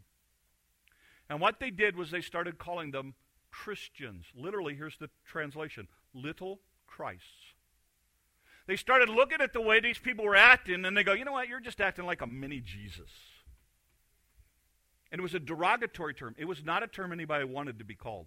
And 1.30 1.40
what 1.40 1.60
they 1.60 1.70
did 1.70 1.96
was 1.96 2.12
they 2.12 2.22
started 2.22 2.58
calling 2.58 2.92
them 2.92 3.14
Christians. 3.52 4.26
Literally, 4.36 4.76
here's 4.76 4.98
the 4.98 5.10
translation 5.26 5.88
little 6.14 6.62
Christs. 6.88 7.55
They 8.68 8.76
started 8.76 9.10
looking 9.10 9.42
at 9.42 9.54
the 9.54 9.62
way 9.62 9.80
these 9.80 10.00
people 10.00 10.26
were 10.26 10.36
acting, 10.36 10.86
and 10.86 10.98
they 10.98 11.04
go, 11.04 11.14
you 11.14 11.24
know 11.24 11.34
what? 11.34 11.48
You're 11.48 11.60
just 11.60 11.80
acting 11.80 12.06
like 12.06 12.22
a 12.22 12.28
mini 12.28 12.62
Jesus. 12.62 13.10
And 15.12 15.20
it 15.20 15.22
was 15.22 15.36
a 15.36 15.40
derogatory 15.40 16.14
term. 16.14 16.36
It 16.38 16.46
was 16.46 16.64
not 16.66 16.84
a 16.84 16.88
term 16.88 17.12
anybody 17.12 17.46
wanted 17.46 17.80
to 17.80 17.86
be 17.86 17.96
called. 17.96 18.26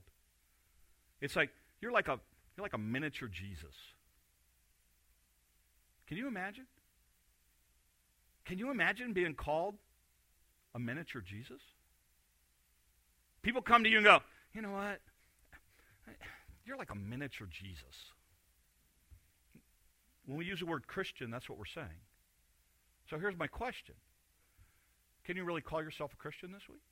It's 1.21 1.35
like 1.35 1.51
you're 1.81 1.93
like 1.93 2.09
a 2.09 2.21
you're 2.57 2.65
like 2.65 2.73
a 2.73 2.79
miniature 2.79 3.29
Jesus. 3.29 3.75
Can 6.07 6.17
you 6.17 6.29
imagine? 6.29 6.67
Can 8.45 8.59
you 8.59 8.71
imagine 8.71 9.13
being 9.13 9.35
called 9.35 9.75
a 10.75 10.79
miniature 10.79 11.21
Jesus? 11.21 11.61
People 13.43 13.61
come 13.61 13.85
to 13.85 13.91
you 13.91 13.99
and 13.99 14.07
go, 14.07 14.21
you 14.55 14.63
know 14.63 14.73
what? 14.73 15.01
You're 16.65 16.79
like 16.79 16.91
a 16.91 16.97
miniature 16.97 17.49
Jesus. 17.51 18.13
When 20.29 20.37
we 20.37 20.45
use 20.45 20.61
the 20.61 20.67
word 20.67 20.87
Christian, 20.87 21.31
that's 21.31 21.49
what 21.49 21.57
we're 21.57 21.65
saying. 21.65 22.05
So 23.09 23.19
here's 23.19 23.37
my 23.39 23.47
question 23.47 23.95
Can 25.25 25.37
you 25.37 25.45
really 25.45 25.63
call 25.63 25.83
yourself 25.83 26.13
a 26.13 26.17
Christian 26.17 26.53
this 26.53 26.69
week? 26.69 26.83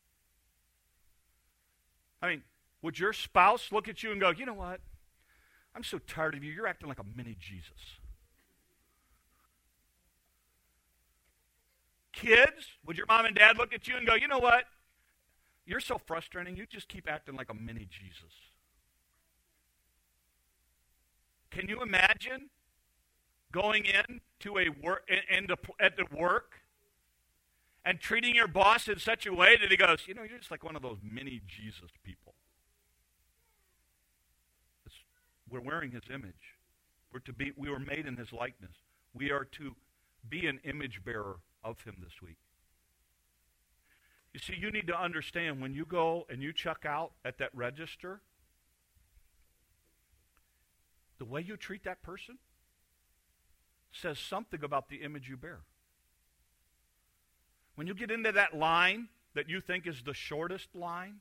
I 2.22 2.29
mean, 2.29 2.42
would 2.81 2.99
your 2.99 3.12
spouse 3.12 3.70
look 3.72 3.88
at 3.88 4.03
you 4.03 4.11
and 4.11 4.18
go, 4.18 4.31
you 4.31 4.46
know 4.46 4.55
what? 4.55 4.81
I'm 5.75 5.85
so 5.85 5.99
tired 5.99 6.35
of 6.35 6.42
you. 6.42 6.51
You're 6.51 6.66
acting 6.66 6.88
like 6.88 6.99
a 6.99 7.05
mini 7.14 7.37
Jesus. 7.38 8.01
Kids, 12.14 12.70
would 12.87 12.96
your 12.96 13.05
mom 13.07 13.27
and 13.27 13.37
dad 13.37 13.59
look 13.59 13.75
at 13.75 13.87
you 13.87 13.99
and 13.99 14.07
go, 14.07 14.14
you 14.14 14.29
know 14.29 14.38
what? 14.38 14.64
You're 15.66 15.81
so 15.81 15.99
frustrating. 15.99 16.57
You 16.57 16.64
just 16.64 16.88
keep 16.88 17.07
acting 17.07 17.37
like 17.37 17.51
a 17.51 17.55
mini 17.55 17.87
Jesus. 17.90 18.33
Can 21.51 21.68
you 21.68 21.83
imagine 21.83 22.49
going 23.57 23.87
in 23.87 24.21
to 24.40 24.59
a 24.59 24.69
work 24.69 25.09
into 25.31 25.57
at 25.81 25.97
the 25.97 26.05
work 26.14 26.61
and 27.87 27.99
treating 27.99 28.35
your 28.35 28.49
boss 28.49 28.87
in 28.87 28.99
such 28.99 29.25
a 29.25 29.33
way 29.33 29.57
that 29.57 29.71
he 29.71 29.79
goes, 29.79 30.01
you 30.07 30.12
know, 30.12 30.23
you're 30.23 30.38
just 30.38 30.51
like 30.51 30.62
one 30.62 30.77
of 30.77 30.83
those 30.83 30.99
mini 31.03 31.40
Jesus 31.47 31.90
people. 32.05 32.35
we're 35.49 35.61
wearing 35.61 35.92
his 35.92 36.03
image. 36.12 36.59
We're 37.12 37.21
to 37.21 37.33
be, 37.33 37.53
we 37.57 37.71
were 37.71 37.79
made 37.79 38.05
in 38.05 38.16
his 38.16 38.33
likeness. 38.33 38.73
We 39.14 39.31
are 39.31 39.45
to 39.53 39.77
be 40.29 40.49
an 40.49 40.59
image 40.64 41.03
bearer 41.05 41.37
of 41.62 41.81
him 41.83 41.95
this 42.03 42.21
week. 42.21 42.38
You 44.35 44.40
see, 44.40 44.57
you 44.59 44.73
need 44.73 44.88
to 44.88 45.01
understand 45.01 45.62
when 45.62 45.73
you 45.73 45.87
go 45.87 46.27
and 46.29 46.42
you 46.42 46.53
check 46.53 46.85
out 46.85 47.12
at 47.25 47.38
that 47.38 47.51
register, 47.55 48.21
the 51.19 51.25
way 51.25 51.40
you 51.40 51.57
treat 51.57 51.85
that 51.85 52.03
person 52.03 52.38
says 54.01 54.19
something 54.19 54.63
about 54.63 54.89
the 54.89 54.97
image 54.97 55.29
you 55.29 55.37
bear. 55.37 55.61
When 57.75 57.87
you 57.87 57.95
get 57.95 58.11
into 58.11 58.33
that 58.33 58.57
line 58.57 59.09
that 59.35 59.49
you 59.49 59.61
think 59.61 59.87
is 59.87 60.03
the 60.03 60.15
shortest 60.15 60.75
line, 60.75 61.17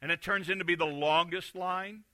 and 0.00 0.10
it 0.10 0.22
turns 0.22 0.48
into 0.48 0.64
be 0.64 0.74
the 0.74 0.84
longest 0.84 1.54
line, 1.54 2.04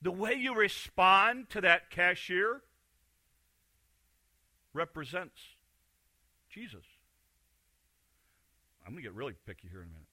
the 0.00 0.12
way 0.12 0.34
you 0.34 0.54
respond 0.54 1.50
to 1.50 1.60
that 1.62 1.90
cashier 1.90 2.62
represents 4.72 5.40
Jesus. 6.50 6.84
I'm 8.86 8.92
going 8.92 9.02
to 9.02 9.08
get 9.10 9.14
really 9.14 9.34
picky 9.46 9.68
here 9.68 9.80
in 9.80 9.88
a 9.88 9.90
minute. 9.90 10.06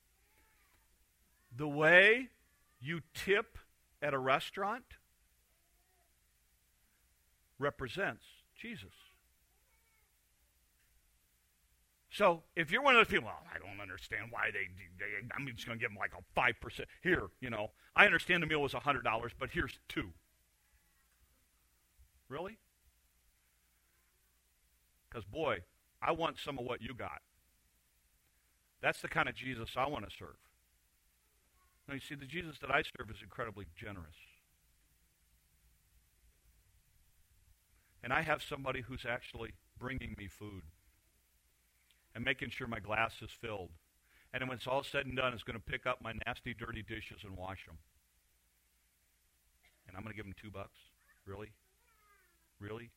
The 1.56 1.68
way 1.68 2.30
you 2.82 3.02
tip 3.14 3.58
at 4.02 4.14
a 4.14 4.20
restaurant 4.20 4.84
represents 7.60 8.24
Jesus. 8.60 8.94
So 12.12 12.44
if 12.56 12.72
you're 12.72 12.82
one 12.82 12.96
of 12.96 13.00
those 13.00 13.12
people, 13.12 13.26
well, 13.26 13.44
I 13.54 13.60
don't 13.60 13.82
understand 13.82 14.28
why 14.32 14.50
they, 14.52 14.70
they 14.98 15.06
I'm 15.38 15.46
just 15.54 15.68
going 15.68 15.78
to 15.78 15.84
give 15.84 15.92
them 15.92 15.98
like 16.00 16.14
a 16.14 16.40
5%. 16.40 16.86
Here, 17.04 17.24
you 17.42 17.50
know, 17.50 17.72
I 17.96 18.06
understand 18.06 18.42
the 18.42 18.48
meal 18.48 18.62
was 18.62 18.72
$100, 18.72 19.04
but 19.38 19.50
here's 19.52 19.78
two. 19.90 20.12
Really? 22.30 22.58
Because, 25.10 25.26
boy, 25.26 25.60
I 26.02 26.12
want 26.14 26.38
some 26.40 26.58
of 26.58 26.66
what 26.66 26.82
you 26.82 26.94
got. 26.94 27.22
That's 28.82 29.02
the 29.02 29.08
kind 29.08 29.28
of 29.28 29.36
Jesus 29.36 29.72
I 29.76 29.88
want 29.88 30.10
to 30.10 30.16
serve. 30.18 30.38
Now, 31.88 31.96
you 31.96 32.00
see, 32.00 32.16
the 32.16 32.26
Jesus 32.26 32.60
that 32.60 32.72
I 32.72 32.82
serve 32.82 33.10
is 33.10 33.22
incredibly 33.22 33.66
generous. 33.76 34.16
And 38.06 38.14
I 38.14 38.22
have 38.22 38.44
somebody 38.44 38.82
who's 38.82 39.04
actually 39.10 39.56
bringing 39.80 40.14
me 40.16 40.28
food 40.28 40.62
and 42.14 42.24
making 42.24 42.52
sure 42.52 42.68
my 42.68 42.80
glass 42.80 43.14
is 43.24 43.32
filled. 43.32 43.72
And 44.32 44.48
when 44.48 44.58
it's 44.58 44.68
all 44.68 44.84
said 44.84 45.08
and 45.08 45.18
done, 45.18 45.34
is 45.34 45.42
going 45.42 45.58
to 45.58 45.66
pick 45.66 45.88
up 45.88 46.04
my 46.04 46.14
nasty, 46.28 46.54
dirty 46.54 46.84
dishes 46.84 47.24
and 47.24 47.36
wash 47.36 47.66
them. 47.66 47.80
And 49.88 49.98
I'm 49.98 50.04
going 50.04 50.14
to 50.14 50.16
give 50.16 50.26
them 50.26 50.36
two 50.40 50.52
bucks? 50.52 50.78
Really? 51.26 51.50
Really? 52.60 52.92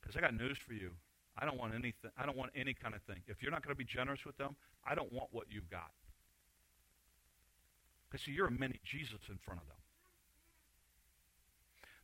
Because 0.00 0.14
I 0.14 0.20
got 0.20 0.34
news 0.34 0.58
for 0.58 0.74
you. 0.74 0.90
I 1.38 1.46
don't 1.46 1.58
want 1.58 1.72
anything. 1.72 2.10
I 2.18 2.26
don't 2.26 2.36
want 2.36 2.50
any 2.54 2.74
kind 2.74 2.94
of 2.94 3.00
thing. 3.04 3.22
If 3.28 3.42
you're 3.42 3.50
not 3.50 3.64
going 3.64 3.74
to 3.74 3.78
be 3.78 3.84
generous 3.84 4.26
with 4.26 4.36
them, 4.36 4.56
I 4.86 4.94
don't 4.94 5.10
want 5.10 5.30
what 5.32 5.46
you've 5.48 5.70
got. 5.70 5.92
Because 8.10 8.26
see, 8.26 8.32
you're 8.32 8.48
a 8.48 8.52
mini 8.52 8.78
Jesus 8.84 9.20
in 9.30 9.38
front 9.38 9.62
of 9.62 9.66
them. 9.68 9.76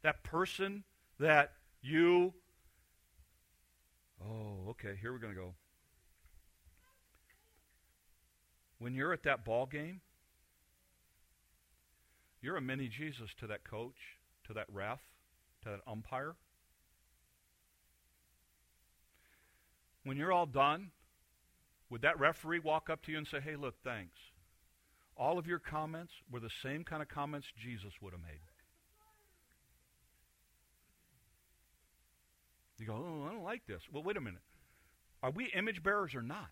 That 0.02 0.22
person 0.22 0.84
that 1.18 1.52
you. 1.86 2.34
Oh, 4.22 4.70
okay. 4.70 4.98
Here 5.00 5.12
we're 5.12 5.18
going 5.18 5.34
to 5.34 5.40
go. 5.40 5.54
When 8.78 8.94
you're 8.94 9.12
at 9.12 9.22
that 9.22 9.44
ball 9.44 9.66
game, 9.66 10.00
you're 12.42 12.56
a 12.56 12.60
mini 12.60 12.88
Jesus 12.88 13.30
to 13.40 13.46
that 13.46 13.64
coach, 13.64 13.96
to 14.46 14.52
that 14.52 14.66
ref, 14.72 15.00
to 15.62 15.70
that 15.70 15.80
umpire. 15.86 16.34
When 20.04 20.16
you're 20.16 20.32
all 20.32 20.46
done, 20.46 20.90
would 21.90 22.02
that 22.02 22.20
referee 22.20 22.60
walk 22.60 22.90
up 22.90 23.02
to 23.04 23.12
you 23.12 23.18
and 23.18 23.26
say, 23.26 23.40
hey, 23.40 23.56
look, 23.56 23.74
thanks? 23.82 24.18
All 25.16 25.38
of 25.38 25.46
your 25.46 25.58
comments 25.58 26.12
were 26.30 26.40
the 26.40 26.50
same 26.62 26.84
kind 26.84 27.02
of 27.02 27.08
comments 27.08 27.46
Jesus 27.60 27.92
would 28.00 28.12
have 28.12 28.22
made. 28.22 28.40
You 32.78 32.86
go, 32.86 32.94
oh, 32.94 33.26
I 33.26 33.32
don't 33.32 33.44
like 33.44 33.66
this. 33.66 33.82
Well, 33.92 34.02
wait 34.02 34.16
a 34.16 34.20
minute. 34.20 34.42
Are 35.22 35.30
we 35.30 35.46
image 35.46 35.82
bearers 35.82 36.14
or 36.14 36.22
not? 36.22 36.50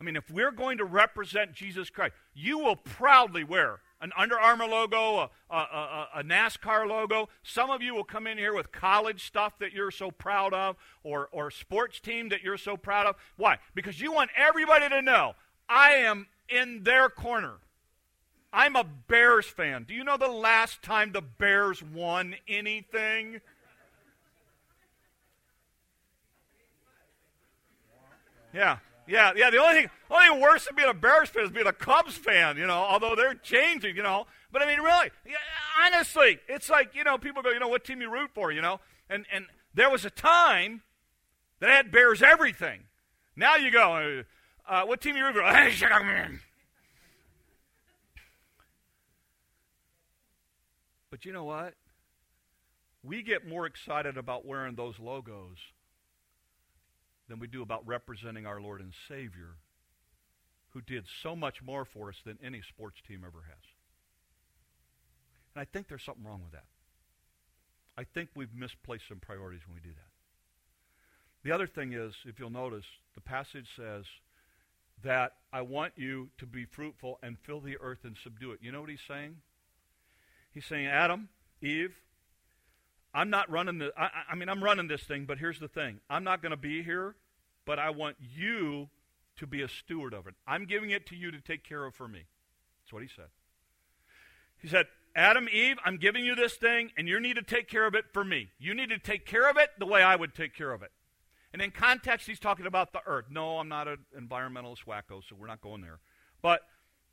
I 0.00 0.04
mean, 0.04 0.16
if 0.16 0.30
we're 0.30 0.52
going 0.52 0.78
to 0.78 0.84
represent 0.84 1.52
Jesus 1.52 1.90
Christ, 1.90 2.14
you 2.34 2.58
will 2.58 2.76
proudly 2.76 3.42
wear 3.42 3.80
an 4.00 4.12
Under 4.16 4.38
Armour 4.38 4.66
logo, 4.66 5.18
a, 5.18 5.30
a, 5.50 5.56
a, 5.56 6.08
a, 6.16 6.22
NASCAR 6.22 6.86
logo. 6.86 7.28
Some 7.42 7.70
of 7.70 7.82
you 7.82 7.94
will 7.94 8.04
come 8.04 8.28
in 8.28 8.38
here 8.38 8.54
with 8.54 8.70
college 8.70 9.26
stuff 9.26 9.58
that 9.58 9.72
you're 9.72 9.90
so 9.90 10.12
proud 10.12 10.54
of 10.54 10.76
or, 11.02 11.28
or 11.32 11.50
sports 11.50 11.98
team 11.98 12.28
that 12.28 12.42
you're 12.42 12.58
so 12.58 12.76
proud 12.76 13.08
of. 13.08 13.16
Why? 13.36 13.58
Because 13.74 14.00
you 14.00 14.12
want 14.12 14.30
everybody 14.36 14.88
to 14.88 15.02
know 15.02 15.34
I 15.68 15.92
am 15.94 16.28
in 16.48 16.84
their 16.84 17.08
corner. 17.08 17.54
I'm 18.52 18.76
a 18.76 18.84
Bears 18.84 19.46
fan. 19.46 19.84
Do 19.84 19.94
you 19.94 20.04
know 20.04 20.16
the 20.16 20.28
last 20.28 20.80
time 20.80 21.10
the 21.10 21.20
Bears 21.20 21.82
won 21.82 22.36
anything? 22.46 23.40
Yeah. 28.52 28.78
Yeah, 29.08 29.32
yeah. 29.34 29.50
The 29.50 29.58
only 29.58 29.74
thing, 29.74 29.90
only 30.10 30.28
thing 30.28 30.40
worse 30.40 30.66
than 30.66 30.76
being 30.76 30.90
a 30.90 30.94
Bears 30.94 31.30
fan 31.30 31.44
is 31.44 31.50
being 31.50 31.66
a 31.66 31.72
Cubs 31.72 32.14
fan. 32.14 32.58
You 32.58 32.66
know, 32.66 32.74
although 32.74 33.16
they're 33.16 33.34
changing. 33.34 33.96
You 33.96 34.02
know, 34.02 34.26
but 34.52 34.60
I 34.62 34.66
mean, 34.66 34.80
really, 34.80 35.10
yeah, 35.26 35.36
honestly, 35.82 36.38
it's 36.46 36.68
like 36.68 36.94
you 36.94 37.04
know, 37.04 37.16
people 37.16 37.42
go, 37.42 37.50
you 37.50 37.58
know, 37.58 37.68
what 37.68 37.84
team 37.84 38.02
you 38.02 38.12
root 38.12 38.30
for? 38.34 38.52
You 38.52 38.60
know, 38.60 38.80
and 39.08 39.24
and 39.32 39.46
there 39.72 39.88
was 39.88 40.04
a 40.04 40.10
time 40.10 40.82
that 41.60 41.70
had 41.70 41.90
Bears 41.90 42.22
everything. 42.22 42.82
Now 43.34 43.56
you 43.56 43.70
go, 43.70 44.24
uh, 44.68 44.70
uh 44.70 44.84
what 44.84 45.00
team 45.00 45.16
you 45.16 45.24
root 45.24 45.36
for? 45.36 45.40
but 51.10 51.24
you 51.24 51.32
know 51.32 51.44
what? 51.44 51.72
We 53.02 53.22
get 53.22 53.48
more 53.48 53.64
excited 53.64 54.18
about 54.18 54.44
wearing 54.44 54.74
those 54.74 54.98
logos 54.98 55.56
than 57.28 57.38
we 57.38 57.46
do 57.46 57.62
about 57.62 57.86
representing 57.86 58.46
our 58.46 58.60
Lord 58.60 58.80
and 58.80 58.92
Savior, 59.08 59.56
who 60.70 60.80
did 60.80 61.04
so 61.22 61.34
much 61.34 61.62
more 61.62 61.84
for 61.84 62.08
us 62.08 62.16
than 62.24 62.38
any 62.42 62.62
sports 62.62 63.00
team 63.06 63.24
ever 63.26 63.42
has. 63.46 63.64
And 65.54 65.62
I 65.62 65.64
think 65.64 65.88
there's 65.88 66.04
something 66.04 66.24
wrong 66.24 66.42
with 66.42 66.52
that. 66.52 66.66
I 67.96 68.04
think 68.04 68.30
we've 68.34 68.54
misplaced 68.54 69.08
some 69.08 69.18
priorities 69.18 69.62
when 69.66 69.74
we 69.74 69.80
do 69.80 69.94
that. 69.94 70.10
The 71.42 71.52
other 71.52 71.66
thing 71.66 71.92
is, 71.92 72.14
if 72.24 72.38
you'll 72.38 72.50
notice, 72.50 72.84
the 73.14 73.20
passage 73.20 73.68
says 73.76 74.04
that 75.02 75.32
I 75.52 75.62
want 75.62 75.94
you 75.96 76.28
to 76.38 76.46
be 76.46 76.64
fruitful 76.64 77.18
and 77.22 77.38
fill 77.38 77.60
the 77.60 77.78
earth 77.80 78.04
and 78.04 78.16
subdue 78.22 78.52
it. 78.52 78.60
You 78.62 78.72
know 78.72 78.80
what 78.80 78.90
he's 78.90 79.00
saying? 79.06 79.36
He's 80.52 80.66
saying, 80.66 80.86
Adam, 80.86 81.28
Eve, 81.62 81.94
I'm 83.14 83.30
not 83.30 83.50
running 83.50 83.78
the, 83.78 83.92
I, 83.96 84.10
I 84.30 84.34
mean, 84.34 84.48
I'm 84.48 84.62
running 84.62 84.88
this 84.88 85.02
thing, 85.02 85.24
but 85.24 85.38
here's 85.38 85.58
the 85.58 85.68
thing. 85.68 86.00
I'm 86.10 86.24
not 86.24 86.42
going 86.42 86.50
to 86.50 86.56
be 86.56 86.82
here, 86.82 87.16
but 87.64 87.78
I 87.78 87.90
want 87.90 88.16
you 88.20 88.88
to 89.36 89.46
be 89.46 89.62
a 89.62 89.68
steward 89.68 90.12
of 90.14 90.26
it. 90.26 90.34
I'm 90.46 90.66
giving 90.66 90.90
it 90.90 91.06
to 91.06 91.16
you 91.16 91.30
to 91.30 91.40
take 91.40 91.64
care 91.64 91.84
of 91.84 91.94
for 91.94 92.08
me. 92.08 92.24
That's 92.82 92.92
what 92.92 93.02
he 93.02 93.08
said. 93.08 93.28
He 94.60 94.68
said, 94.68 94.86
Adam, 95.14 95.48
Eve, 95.50 95.76
I'm 95.84 95.96
giving 95.96 96.24
you 96.24 96.34
this 96.34 96.54
thing, 96.54 96.90
and 96.96 97.08
you 97.08 97.18
need 97.18 97.36
to 97.36 97.42
take 97.42 97.68
care 97.68 97.86
of 97.86 97.94
it 97.94 98.06
for 98.12 98.24
me. 98.24 98.50
You 98.58 98.74
need 98.74 98.90
to 98.90 98.98
take 98.98 99.26
care 99.26 99.48
of 99.48 99.56
it 99.56 99.70
the 99.78 99.86
way 99.86 100.02
I 100.02 100.16
would 100.16 100.34
take 100.34 100.54
care 100.54 100.72
of 100.72 100.82
it. 100.82 100.90
And 101.52 101.62
in 101.62 101.70
context, 101.70 102.26
he's 102.26 102.38
talking 102.38 102.66
about 102.66 102.92
the 102.92 103.00
earth. 103.06 103.26
No, 103.30 103.58
I'm 103.58 103.68
not 103.68 103.88
an 103.88 103.98
environmentalist 104.18 104.84
wacko, 104.86 105.22
so 105.26 105.34
we're 105.38 105.46
not 105.46 105.60
going 105.60 105.80
there. 105.80 105.98
But 106.42 106.60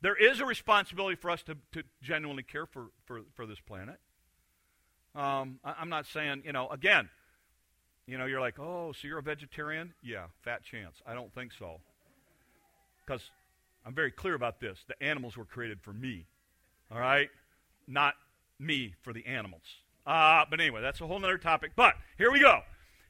there 0.02 0.14
is 0.14 0.40
a 0.40 0.46
responsibility 0.46 1.16
for 1.16 1.30
us 1.30 1.42
to, 1.44 1.56
to 1.72 1.82
genuinely 2.02 2.42
care 2.42 2.66
for, 2.66 2.88
for, 3.06 3.22
for 3.34 3.46
this 3.46 3.60
planet. 3.60 3.96
Um, 5.16 5.60
I, 5.64 5.80
am 5.80 5.88
not 5.88 6.06
saying, 6.06 6.42
you 6.44 6.52
know, 6.52 6.68
again, 6.68 7.08
you 8.06 8.18
know, 8.18 8.26
you're 8.26 8.40
like, 8.40 8.58
oh, 8.58 8.92
so 8.92 9.08
you're 9.08 9.18
a 9.18 9.22
vegetarian? 9.22 9.94
Yeah, 10.02 10.26
fat 10.42 10.62
chance. 10.62 10.96
I 11.06 11.14
don't 11.14 11.34
think 11.34 11.52
so. 11.58 11.80
Because 13.04 13.30
I'm 13.86 13.94
very 13.94 14.10
clear 14.10 14.34
about 14.34 14.60
this. 14.60 14.84
The 14.86 15.02
animals 15.02 15.36
were 15.36 15.46
created 15.46 15.80
for 15.80 15.92
me, 15.92 16.26
all 16.92 17.00
right? 17.00 17.30
Not 17.88 18.14
me 18.58 18.94
for 19.02 19.12
the 19.12 19.24
animals. 19.26 19.62
Uh, 20.06 20.44
but 20.50 20.60
anyway, 20.60 20.82
that's 20.82 21.00
a 21.00 21.06
whole 21.06 21.24
other 21.24 21.38
topic. 21.38 21.72
But 21.74 21.94
here 22.18 22.30
we 22.30 22.40
go. 22.40 22.60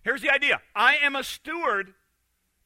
Here's 0.02 0.22
the 0.22 0.30
idea 0.30 0.60
I 0.74 0.96
am 0.96 1.16
a 1.16 1.24
steward. 1.24 1.94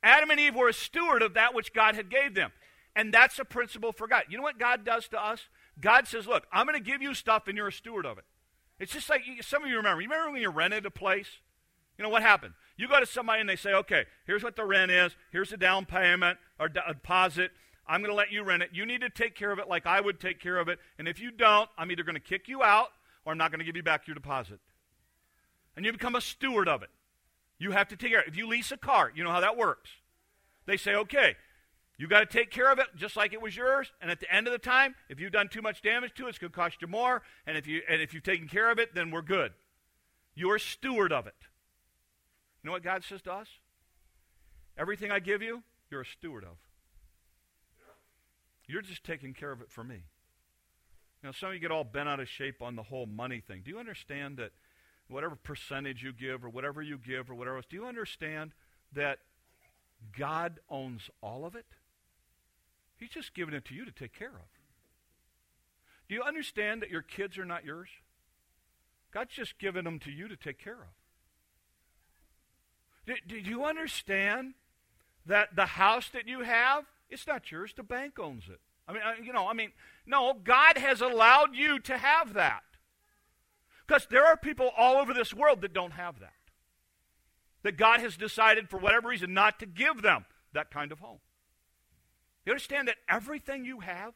Adam 0.02 0.30
and 0.30 0.40
Eve 0.40 0.54
were 0.54 0.68
a 0.68 0.74
steward 0.74 1.22
of 1.22 1.34
that 1.34 1.54
which 1.54 1.72
God 1.72 1.94
had 1.94 2.10
gave 2.10 2.34
them. 2.34 2.52
And 2.96 3.12
that's 3.12 3.38
a 3.38 3.44
principle 3.44 3.92
for 3.92 4.06
God. 4.06 4.24
You 4.28 4.36
know 4.36 4.42
what 4.42 4.58
God 4.58 4.84
does 4.84 5.08
to 5.08 5.22
us? 5.22 5.48
God 5.80 6.06
says, 6.06 6.26
look, 6.26 6.46
I'm 6.52 6.66
going 6.66 6.78
to 6.78 6.84
give 6.84 7.02
you 7.02 7.14
stuff 7.14 7.48
and 7.48 7.56
you're 7.56 7.68
a 7.68 7.72
steward 7.72 8.06
of 8.06 8.18
it. 8.18 8.24
It's 8.80 8.92
just 8.92 9.10
like 9.10 9.22
some 9.42 9.62
of 9.62 9.68
you 9.68 9.76
remember. 9.76 10.00
You 10.00 10.08
remember 10.08 10.32
when 10.32 10.42
you 10.42 10.50
rented 10.50 10.86
a 10.86 10.90
place? 10.90 11.28
You 11.98 12.02
know 12.02 12.08
what 12.08 12.22
happened? 12.22 12.54
You 12.78 12.88
go 12.88 12.98
to 12.98 13.04
somebody 13.04 13.40
and 13.40 13.48
they 13.48 13.56
say, 13.56 13.74
okay, 13.74 14.06
here's 14.26 14.42
what 14.42 14.56
the 14.56 14.64
rent 14.64 14.90
is, 14.90 15.14
here's 15.30 15.50
the 15.50 15.58
down 15.58 15.84
payment 15.84 16.38
or 16.58 16.68
deposit. 16.68 17.50
I'm 17.86 18.00
going 18.00 18.10
to 18.10 18.16
let 18.16 18.32
you 18.32 18.42
rent 18.42 18.62
it. 18.62 18.70
You 18.72 18.86
need 18.86 19.02
to 19.02 19.10
take 19.10 19.34
care 19.34 19.50
of 19.50 19.58
it 19.58 19.68
like 19.68 19.84
I 19.84 20.00
would 20.00 20.18
take 20.18 20.40
care 20.40 20.56
of 20.56 20.68
it. 20.68 20.78
And 20.98 21.06
if 21.06 21.20
you 21.20 21.30
don't, 21.30 21.68
I'm 21.76 21.90
either 21.90 22.04
going 22.04 22.14
to 22.14 22.20
kick 22.20 22.48
you 22.48 22.62
out 22.62 22.88
or 23.24 23.32
I'm 23.32 23.38
not 23.38 23.50
going 23.50 23.58
to 23.58 23.64
give 23.64 23.76
you 23.76 23.82
back 23.82 24.06
your 24.06 24.14
deposit. 24.14 24.60
And 25.76 25.84
you 25.84 25.92
become 25.92 26.14
a 26.14 26.20
steward 26.20 26.68
of 26.68 26.82
it. 26.82 26.90
You 27.58 27.72
have 27.72 27.88
to 27.88 27.96
take 27.96 28.12
care 28.12 28.20
of 28.20 28.28
it. 28.28 28.30
If 28.30 28.36
you 28.36 28.46
lease 28.46 28.72
a 28.72 28.78
car, 28.78 29.12
you 29.14 29.22
know 29.22 29.30
how 29.30 29.40
that 29.40 29.58
works. 29.58 29.90
They 30.64 30.78
say, 30.78 30.94
okay, 30.94 31.36
you 32.00 32.08
got 32.08 32.20
to 32.20 32.38
take 32.38 32.50
care 32.50 32.72
of 32.72 32.78
it 32.78 32.86
just 32.96 33.14
like 33.14 33.34
it 33.34 33.42
was 33.42 33.54
yours. 33.54 33.92
And 34.00 34.10
at 34.10 34.20
the 34.20 34.34
end 34.34 34.46
of 34.46 34.54
the 34.54 34.58
time, 34.58 34.94
if 35.10 35.20
you've 35.20 35.32
done 35.32 35.50
too 35.50 35.60
much 35.60 35.82
damage 35.82 36.14
to 36.14 36.24
it, 36.24 36.30
it's 36.30 36.38
going 36.38 36.50
to 36.50 36.56
cost 36.56 36.80
you 36.80 36.88
more. 36.88 37.20
And 37.46 37.58
if, 37.58 37.66
you, 37.66 37.82
and 37.86 38.00
if 38.00 38.14
you've 38.14 38.22
taken 38.22 38.48
care 38.48 38.70
of 38.70 38.78
it, 38.78 38.94
then 38.94 39.10
we're 39.10 39.20
good. 39.20 39.52
You're 40.34 40.56
a 40.56 40.60
steward 40.60 41.12
of 41.12 41.26
it. 41.26 41.34
You 42.62 42.68
know 42.68 42.72
what 42.72 42.82
God 42.82 43.04
says 43.04 43.20
to 43.22 43.34
us? 43.34 43.48
Everything 44.78 45.10
I 45.10 45.18
give 45.18 45.42
you, 45.42 45.62
you're 45.90 46.00
a 46.00 46.06
steward 46.06 46.42
of. 46.42 46.56
You're 48.66 48.80
just 48.80 49.04
taking 49.04 49.34
care 49.34 49.52
of 49.52 49.60
it 49.60 49.70
for 49.70 49.84
me. 49.84 50.04
Now, 51.22 51.32
some 51.32 51.50
of 51.50 51.54
you 51.54 51.60
get 51.60 51.70
all 51.70 51.84
bent 51.84 52.08
out 52.08 52.18
of 52.18 52.30
shape 52.30 52.62
on 52.62 52.76
the 52.76 52.82
whole 52.82 53.04
money 53.04 53.42
thing. 53.46 53.60
Do 53.62 53.70
you 53.70 53.78
understand 53.78 54.38
that 54.38 54.52
whatever 55.08 55.36
percentage 55.36 56.02
you 56.02 56.14
give 56.14 56.46
or 56.46 56.48
whatever 56.48 56.80
you 56.80 56.96
give 56.96 57.30
or 57.30 57.34
whatever 57.34 57.56
else, 57.56 57.66
do 57.68 57.76
you 57.76 57.84
understand 57.84 58.52
that 58.94 59.18
God 60.16 60.60
owns 60.70 61.10
all 61.20 61.44
of 61.44 61.54
it? 61.54 61.66
He's 63.00 63.10
just 63.10 63.34
giving 63.34 63.54
it 63.54 63.64
to 63.64 63.74
you 63.74 63.84
to 63.84 63.90
take 63.90 64.16
care 64.16 64.28
of. 64.28 64.48
Do 66.08 66.14
you 66.14 66.22
understand 66.22 66.82
that 66.82 66.90
your 66.90 67.02
kids 67.02 67.38
are 67.38 67.44
not 67.46 67.64
yours? 67.64 67.88
God's 69.10 69.34
just 69.34 69.58
given 69.58 69.84
them 69.84 69.98
to 70.00 70.10
you 70.10 70.28
to 70.28 70.36
take 70.36 70.62
care 70.62 70.74
of. 70.74 70.88
Do, 73.06 73.14
do 73.26 73.38
you 73.38 73.64
understand 73.64 74.54
that 75.26 75.56
the 75.56 75.66
house 75.66 76.10
that 76.12 76.28
you 76.28 76.42
have, 76.42 76.84
it's 77.08 77.26
not 77.26 77.50
yours. 77.50 77.72
The 77.74 77.82
bank 77.82 78.18
owns 78.18 78.44
it. 78.48 78.60
I 78.86 78.92
mean, 78.92 79.02
uh, 79.02 79.14
you 79.22 79.32
know, 79.32 79.48
I 79.48 79.54
mean, 79.54 79.72
no, 80.06 80.34
God 80.34 80.76
has 80.76 81.00
allowed 81.00 81.54
you 81.54 81.78
to 81.80 81.96
have 81.96 82.34
that. 82.34 82.62
Because 83.86 84.06
there 84.10 84.26
are 84.26 84.36
people 84.36 84.70
all 84.76 84.96
over 84.96 85.14
this 85.14 85.32
world 85.34 85.62
that 85.62 85.72
don't 85.72 85.92
have 85.92 86.20
that. 86.20 86.32
That 87.62 87.76
God 87.76 88.00
has 88.00 88.16
decided, 88.16 88.68
for 88.68 88.78
whatever 88.78 89.08
reason, 89.08 89.34
not 89.34 89.58
to 89.60 89.66
give 89.66 90.02
them 90.02 90.24
that 90.52 90.70
kind 90.70 90.92
of 90.92 90.98
home. 91.00 91.18
You 92.44 92.52
understand 92.52 92.88
that 92.88 92.96
everything 93.08 93.64
you 93.64 93.80
have, 93.80 94.14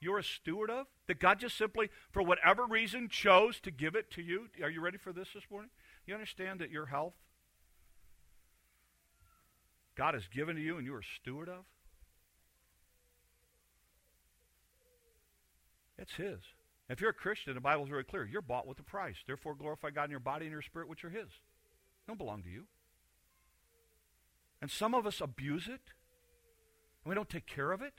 you're 0.00 0.18
a 0.18 0.24
steward 0.24 0.70
of? 0.70 0.86
That 1.06 1.20
God 1.20 1.40
just 1.40 1.56
simply, 1.56 1.90
for 2.10 2.22
whatever 2.22 2.66
reason, 2.66 3.08
chose 3.08 3.60
to 3.60 3.70
give 3.70 3.94
it 3.94 4.10
to 4.12 4.22
you? 4.22 4.48
Are 4.62 4.70
you 4.70 4.80
ready 4.80 4.98
for 4.98 5.12
this 5.12 5.28
this 5.34 5.44
morning? 5.50 5.70
You 6.06 6.14
understand 6.14 6.60
that 6.60 6.70
your 6.70 6.86
health, 6.86 7.14
God 9.94 10.14
has 10.14 10.26
given 10.26 10.56
to 10.56 10.62
you 10.62 10.76
and 10.76 10.86
you're 10.86 11.00
a 11.00 11.04
steward 11.20 11.48
of? 11.48 11.64
It's 15.98 16.14
His. 16.14 16.38
If 16.88 17.00
you're 17.00 17.10
a 17.10 17.14
Christian, 17.14 17.54
the 17.54 17.60
Bible's 17.60 17.88
very 17.88 18.04
clear. 18.04 18.26
You're 18.26 18.42
bought 18.42 18.66
with 18.66 18.78
a 18.78 18.82
price. 18.82 19.16
Therefore, 19.26 19.54
glorify 19.54 19.90
God 19.90 20.04
in 20.04 20.10
your 20.10 20.20
body 20.20 20.44
and 20.44 20.52
your 20.52 20.62
spirit, 20.62 20.88
which 20.88 21.04
are 21.04 21.10
His. 21.10 21.28
They 21.28 22.08
don't 22.08 22.18
belong 22.18 22.42
to 22.42 22.50
you. 22.50 22.64
And 24.60 24.70
some 24.70 24.94
of 24.94 25.06
us 25.06 25.20
abuse 25.20 25.68
it, 25.68 25.80
and 27.04 27.10
we 27.10 27.14
don't 27.14 27.28
take 27.28 27.46
care 27.46 27.72
of 27.72 27.82
it, 27.82 27.92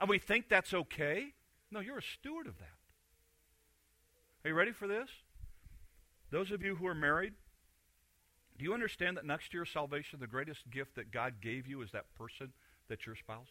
and 0.00 0.08
we 0.08 0.18
think 0.18 0.48
that's 0.48 0.74
okay. 0.74 1.34
No, 1.70 1.80
you're 1.80 1.98
a 1.98 2.02
steward 2.02 2.46
of 2.46 2.58
that. 2.58 2.68
Are 4.44 4.48
you 4.50 4.54
ready 4.54 4.72
for 4.72 4.86
this? 4.86 5.08
Those 6.30 6.50
of 6.50 6.62
you 6.62 6.76
who 6.76 6.86
are 6.86 6.94
married, 6.94 7.34
do 8.58 8.64
you 8.64 8.74
understand 8.74 9.16
that 9.16 9.24
next 9.24 9.50
to 9.50 9.56
your 9.56 9.66
salvation, 9.66 10.20
the 10.20 10.26
greatest 10.26 10.70
gift 10.70 10.94
that 10.96 11.10
God 11.10 11.34
gave 11.40 11.66
you 11.66 11.82
is 11.82 11.92
that 11.92 12.14
person 12.14 12.52
that's 12.88 13.06
your 13.06 13.16
spouse? 13.16 13.48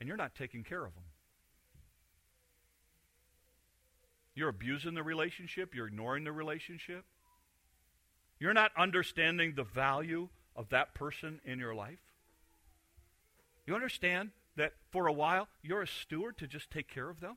And 0.00 0.08
you're 0.08 0.16
not 0.16 0.34
taking 0.34 0.62
care 0.62 0.84
of 0.84 0.94
them. 0.94 1.04
You're 4.34 4.50
abusing 4.50 4.94
the 4.94 5.02
relationship. 5.02 5.74
You're 5.74 5.86
ignoring 5.86 6.24
the 6.24 6.32
relationship. 6.32 7.04
You're 8.38 8.52
not 8.52 8.70
understanding 8.76 9.54
the 9.56 9.64
value 9.64 10.28
of 10.54 10.68
that 10.68 10.94
person 10.94 11.40
in 11.44 11.58
your 11.58 11.74
life. 11.74 11.98
You 13.66 13.74
understand 13.74 14.30
that 14.56 14.72
for 14.90 15.06
a 15.06 15.12
while 15.12 15.48
you're 15.62 15.82
a 15.82 15.86
steward 15.86 16.38
to 16.38 16.46
just 16.46 16.70
take 16.70 16.88
care 16.88 17.10
of 17.10 17.20
them? 17.20 17.36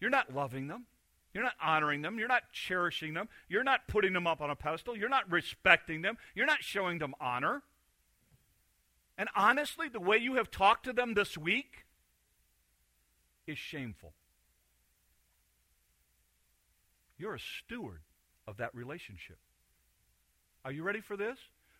You're 0.00 0.10
not 0.10 0.34
loving 0.34 0.66
them. 0.66 0.86
You're 1.34 1.44
not 1.44 1.54
honoring 1.62 2.02
them. 2.02 2.18
You're 2.18 2.28
not 2.28 2.52
cherishing 2.52 3.14
them. 3.14 3.28
You're 3.48 3.64
not 3.64 3.88
putting 3.88 4.12
them 4.12 4.26
up 4.26 4.40
on 4.40 4.50
a 4.50 4.56
pedestal. 4.56 4.96
You're 4.96 5.08
not 5.08 5.30
respecting 5.30 6.02
them. 6.02 6.18
You're 6.34 6.46
not 6.46 6.62
showing 6.62 6.98
them 6.98 7.14
honor. 7.20 7.62
And 9.16 9.28
honestly, 9.36 9.88
the 9.88 10.00
way 10.00 10.18
you 10.18 10.34
have 10.34 10.50
talked 10.50 10.84
to 10.84 10.92
them 10.92 11.14
this 11.14 11.38
week 11.38 11.84
is 13.46 13.58
shameful. 13.58 14.12
You're 17.18 17.34
a 17.36 17.40
steward 17.40 18.00
of 18.46 18.56
that 18.56 18.74
relationship. 18.74 19.38
Are 20.64 20.72
you 20.72 20.82
ready 20.82 21.00
for 21.00 21.16
this? 21.16 21.38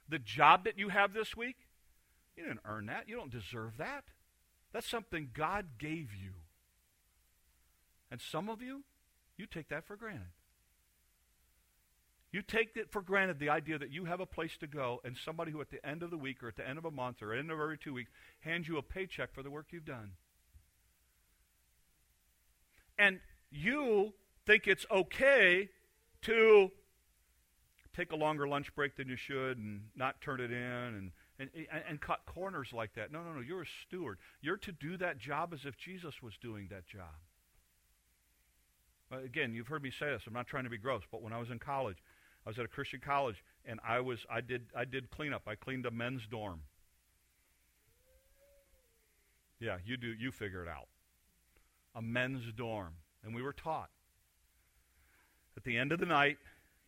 The 0.09 0.19
job 0.19 0.65
that 0.65 0.79
you 0.79 0.89
have 0.89 1.13
this 1.13 1.37
week, 1.37 1.57
you 2.37 2.45
didn't 2.45 2.61
earn 2.65 2.87
that. 2.87 3.09
You 3.09 3.17
don't 3.17 3.31
deserve 3.31 3.77
that. 3.79 4.05
That's 4.73 4.89
something 4.89 5.31
God 5.35 5.67
gave 5.79 6.15
you. 6.15 6.33
And 8.11 8.21
some 8.21 8.49
of 8.49 8.63
you, 8.63 8.85
you 9.37 9.47
take 9.47 9.69
that 9.69 9.87
for 9.87 9.97
granted. 9.97 10.33
You 12.33 12.41
take 12.41 12.77
it 12.77 12.91
for 12.91 13.03
granted 13.03 13.39
the 13.39 13.51
idea 13.51 13.79
that 13.79 13.91
you 13.91 14.07
have 14.07 14.21
a 14.21 14.27
place 14.27 14.57
to 14.61 14.67
go 14.67 15.03
and 15.05 15.17
somebody 15.17 15.53
who 15.53 15.61
at 15.61 15.71
the 15.71 15.85
end 15.87 16.03
of 16.03 16.11
the 16.11 16.17
week 16.17 16.43
or 16.43 16.49
at 16.49 16.57
the 16.57 16.67
end 16.67 16.79
of 16.79 16.87
a 16.87 16.91
month 16.91 17.23
or 17.23 17.33
at 17.33 17.37
the 17.37 17.41
end 17.41 17.51
of 17.51 17.61
every 17.61 17.77
two 17.77 17.93
weeks 17.93 18.11
hands 18.41 18.67
you 18.67 18.79
a 18.79 18.83
paycheck 18.83 19.35
for 19.35 19.43
the 19.43 19.51
work 19.51 19.67
you've 19.71 19.85
done. 19.85 20.13
And 22.99 23.21
you 23.51 24.15
think 24.47 24.67
it's 24.67 24.87
okay 24.91 25.69
to 26.23 26.71
take 27.95 28.13
a 28.13 28.17
longer 28.17 28.49
lunch 28.49 28.75
break 28.75 28.97
than 28.97 29.09
you 29.09 29.17
should 29.17 29.59
and 29.59 29.83
not 29.95 30.23
turn 30.23 30.41
it 30.41 30.51
in 30.51 30.59
and, 30.59 31.13
and, 31.43 31.67
and, 31.73 31.83
and 31.89 32.01
cut 32.01 32.21
corners 32.27 32.69
like 32.73 32.95
that. 32.95 33.13
No, 33.13 33.23
no, 33.23 33.33
no. 33.33 33.41
You're 33.41 33.63
a 33.63 33.73
steward. 33.87 34.19
You're 34.41 34.57
to 34.59 34.73
do 34.73 34.97
that 34.99 35.19
job 35.19 35.53
as 35.53 35.61
if 35.65 35.77
Jesus 35.77 36.15
was 36.23 36.35
doing 36.41 36.69
that 36.71 36.87
job. 36.87 37.15
Again, 39.13 39.53
you've 39.55 39.67
heard 39.67 39.83
me 39.83 39.91
say 39.91 40.07
this. 40.07 40.23
I'm 40.27 40.33
not 40.33 40.47
trying 40.47 40.65
to 40.65 40.71
be 40.71 40.79
gross, 40.79 41.03
but 41.11 41.21
when 41.21 41.33
I 41.35 41.39
was 41.39 41.51
in 41.51 41.59
college, 41.59 41.99
I 42.47 42.51
was 42.51 42.59
at 42.59 42.65
a 42.65 42.69
Christian 42.69 43.01
college, 43.05 43.37
and 43.67 43.79
I 43.87 44.01
was 44.01 44.19
I 44.31 44.41
did 44.41 44.63
I 44.75 44.85
did 44.85 45.11
cleanup. 45.11 45.43
I 45.47 45.55
cleaned 45.55 45.87
a 45.87 45.91
men's 45.91 46.23
dorm. 46.31 46.61
Yeah, 49.61 49.77
you 49.85 49.97
do. 49.97 50.09
You 50.09 50.33
figure 50.33 50.63
it 50.63 50.69
out. 50.69 50.89
A 51.95 52.03
men's 52.03 52.43
dorm, 52.57 52.95
and 53.23 53.35
we 53.35 53.43
were 53.43 53.53
taught. 53.53 53.91
At 55.57 55.65
the 55.65 55.77
end 55.77 55.93
of 55.93 56.01
the 56.01 56.07
night, 56.07 56.39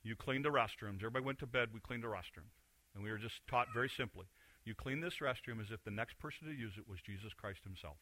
you 0.03 0.17
cleaned 0.17 0.47
the 0.47 0.51
restrooms. 0.51 0.97
Everybody 0.97 1.25
went 1.25 1.39
to 1.41 1.47
bed. 1.47 1.69
We 1.75 1.81
cleaned 1.81 2.03
the 2.03 2.09
restrooms, 2.09 2.57
and 2.95 3.05
we 3.05 3.11
were 3.11 3.19
just 3.19 3.47
taught 3.47 3.69
very 3.75 3.91
simply: 3.95 4.25
you 4.65 4.75
clean 4.75 5.01
this 5.01 5.19
restroom 5.19 5.61
as 5.61 5.71
if 5.71 5.85
the 5.85 5.91
next 5.91 6.19
person 6.19 6.49
to 6.49 6.55
use 6.55 6.75
it 6.79 6.89
was 6.89 7.01
Jesus 7.01 7.33
Christ 7.35 7.61
Himself. 7.65 7.97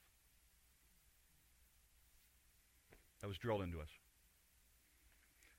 That 3.20 3.29
was 3.29 3.38
drilled 3.38 3.62
into 3.62 3.81
us. 3.81 3.88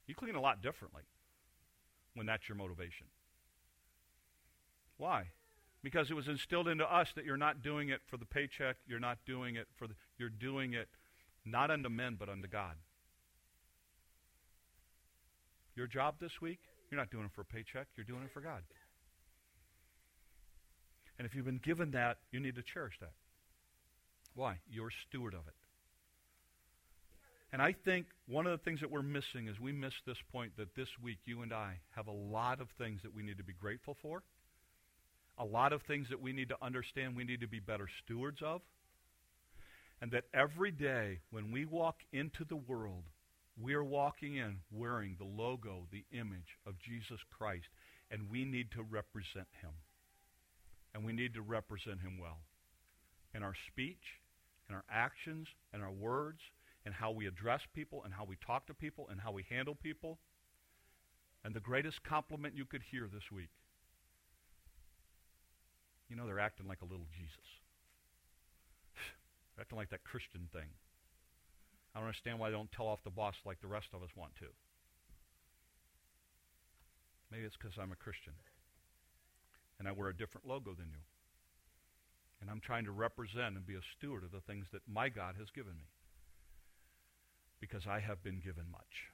You 0.06 0.16
clean 0.16 0.36
a 0.36 0.42
lot 0.42 0.62
differently 0.62 1.04
when 2.14 2.26
that's 2.26 2.48
your 2.48 2.58
motivation. 2.58 3.08
Why? 4.98 5.32
Because 5.82 6.10
it 6.10 6.14
was 6.14 6.28
instilled 6.28 6.68
into 6.68 6.86
us 6.86 7.12
that 7.16 7.26
you're 7.26 7.38
not 7.38 7.62
doing 7.62 7.90
it 7.90 8.02
for 8.06 8.18
the 8.18 8.26
paycheck, 8.26 8.78
you're 8.88 9.00
not 9.00 9.18
doing 9.26 9.56
it 9.56 9.68
for 9.76 9.88
the, 9.88 9.96
you're 10.18 10.30
doing 10.30 10.74
it 10.74 10.88
not 11.46 11.72
unto 11.72 11.90
men 11.90 12.16
but 12.18 12.30
unto 12.30 12.48
God. 12.48 12.76
Your 15.76 15.88
job 15.88 16.16
this 16.20 16.40
week, 16.40 16.60
you're 16.92 17.00
not 17.00 17.10
doing 17.10 17.26
it 17.26 17.32
for 17.34 17.42
a 17.42 17.46
paycheck, 17.46 17.88
you're 17.98 18.06
doing 18.06 18.24
it 18.24 18.32
for 18.32 18.42
God. 18.42 18.62
And 21.24 21.30
if 21.30 21.38
you've 21.38 21.46
been 21.46 21.62
given 21.64 21.92
that, 21.92 22.18
you 22.34 22.42
need 22.42 22.56
to 22.56 22.62
cherish 22.62 22.96
that. 23.00 23.14
Why? 24.36 24.58
You're 24.70 24.90
steward 25.08 25.34
of 25.34 25.48
it. 25.48 25.54
And 27.54 27.62
I 27.62 27.74
think 27.86 28.08
one 28.28 28.46
of 28.46 28.52
the 28.52 28.58
things 28.58 28.82
that 28.82 28.92
we're 28.92 29.04
missing 29.04 29.48
is 29.48 29.58
we 29.58 29.72
miss 29.72 29.94
this 30.06 30.18
point 30.34 30.52
that 30.58 30.76
this 30.76 30.90
week 31.02 31.20
you 31.24 31.42
and 31.42 31.54
I 31.54 31.80
have 31.92 32.08
a 32.08 32.12
lot 32.12 32.60
of 32.60 32.68
things 32.78 33.04
that 33.04 33.16
we 33.16 33.24
need 33.24 33.38
to 33.38 33.44
be 33.46 33.54
grateful 33.54 33.96
for, 34.02 34.22
a 35.38 35.46
lot 35.46 35.72
of 35.72 35.82
things 35.84 36.10
that 36.10 36.22
we 36.22 36.34
need 36.34 36.50
to 36.50 36.58
understand 36.62 37.16
we 37.16 37.24
need 37.24 37.40
to 37.40 37.48
be 37.48 37.62
better 37.62 37.88
stewards 38.04 38.42
of, 38.42 38.60
and 40.02 40.12
that 40.12 40.26
every 40.34 40.72
day 40.72 41.20
when 41.32 41.54
we 41.54 41.64
walk 41.64 42.00
into 42.12 42.44
the 42.44 42.58
world, 42.58 43.04
we're 43.58 43.82
walking 43.82 44.36
in 44.36 44.58
wearing 44.74 45.16
the 45.18 45.42
logo, 45.42 45.88
the 45.90 46.04
image 46.12 46.60
of 46.68 46.74
Jesus 46.80 47.22
Christ, 47.32 47.70
and 48.12 48.30
we 48.30 48.44
need 48.44 48.72
to 48.72 48.84
represent 48.84 49.48
him. 49.62 49.72
And 50.94 51.04
we 51.04 51.14
need 51.14 51.34
to 51.34 51.42
represent 51.42 52.02
him 52.02 52.20
well 52.20 52.40
in 53.34 53.44
our 53.44 53.56
speech, 53.72 54.22
in 54.70 54.76
our 54.76 54.84
actions, 54.92 55.48
in 55.74 55.82
our 55.82 55.92
words, 55.92 56.40
and 56.86 56.94
how 56.94 57.12
we 57.12 57.28
address 57.28 57.62
people 57.74 58.04
and 58.04 58.14
how 58.14 58.26
we 58.26 58.38
talk 58.46 58.68
to 58.68 58.74
people 58.74 59.08
and 59.10 59.20
how 59.22 59.32
we 59.32 59.44
handle 59.50 59.76
people. 59.76 60.20
And 61.44 61.54
the 61.54 61.60
greatest 61.60 62.04
compliment 62.04 62.56
you 62.56 62.66
could 62.66 62.82
hear 62.92 63.08
this 63.12 63.32
week. 63.32 63.50
you 66.10 66.16
know, 66.16 66.28
they're 66.28 66.40
acting 66.40 66.68
like 66.68 66.82
a 66.82 66.86
little 66.86 67.08
Jesus. 67.18 67.48
they're 69.56 69.64
acting 69.64 69.78
like 69.78 69.90
that 69.90 70.04
Christian 70.04 70.48
thing. 70.54 70.70
I 71.96 72.00
don't 72.00 72.08
understand 72.08 72.40
why 72.40 72.50
they 72.50 72.56
don't 72.56 72.72
tell 72.72 72.88
off 72.88 73.04
the 73.04 73.10
boss 73.10 73.36
like 73.46 73.62
the 73.62 73.68
rest 73.68 73.88
of 73.94 74.04
us 74.04 74.10
want 74.16 74.36
to. 74.38 74.46
Maybe 77.32 77.46
it's 77.46 77.58
because 77.58 77.74
I'm 77.82 77.92
a 77.92 77.96
Christian 77.96 78.34
and 79.80 79.88
I 79.88 79.92
wear 79.92 80.10
a 80.10 80.16
different 80.16 80.48
logo 80.48 80.74
than 80.74 80.90
you. 80.90 81.04
And 82.42 82.50
I'm 82.50 82.60
trying 82.60 82.86
to 82.86 82.92
represent 82.92 83.56
and 83.56 83.66
be 83.66 83.76
a 83.76 83.92
steward 83.98 84.24
of 84.24 84.32
the 84.32 84.42
things 84.42 84.66
that 84.74 84.82
my 84.88 85.10
God 85.10 85.36
has 85.40 85.48
given 85.56 85.78
me 85.78 85.88
because 87.60 87.88
I 87.88 88.00
have 88.02 88.22
been 88.22 88.40
given 88.44 88.68
much. 88.70 89.08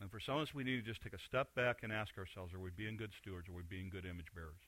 And 0.00 0.10
for 0.10 0.18
some 0.18 0.36
of 0.36 0.48
us, 0.48 0.54
we 0.54 0.64
need 0.64 0.82
to 0.82 0.90
just 0.90 1.02
take 1.02 1.12
a 1.12 1.26
step 1.28 1.54
back 1.54 1.80
and 1.82 1.92
ask 1.92 2.16
ourselves, 2.18 2.54
are 2.54 2.58
we 2.58 2.70
being 2.74 2.96
good 2.96 3.12
stewards? 3.20 3.48
Are 3.48 3.54
we 3.54 3.62
being 3.62 3.90
good 3.90 4.06
image 4.06 4.32
bearers? 4.34 4.64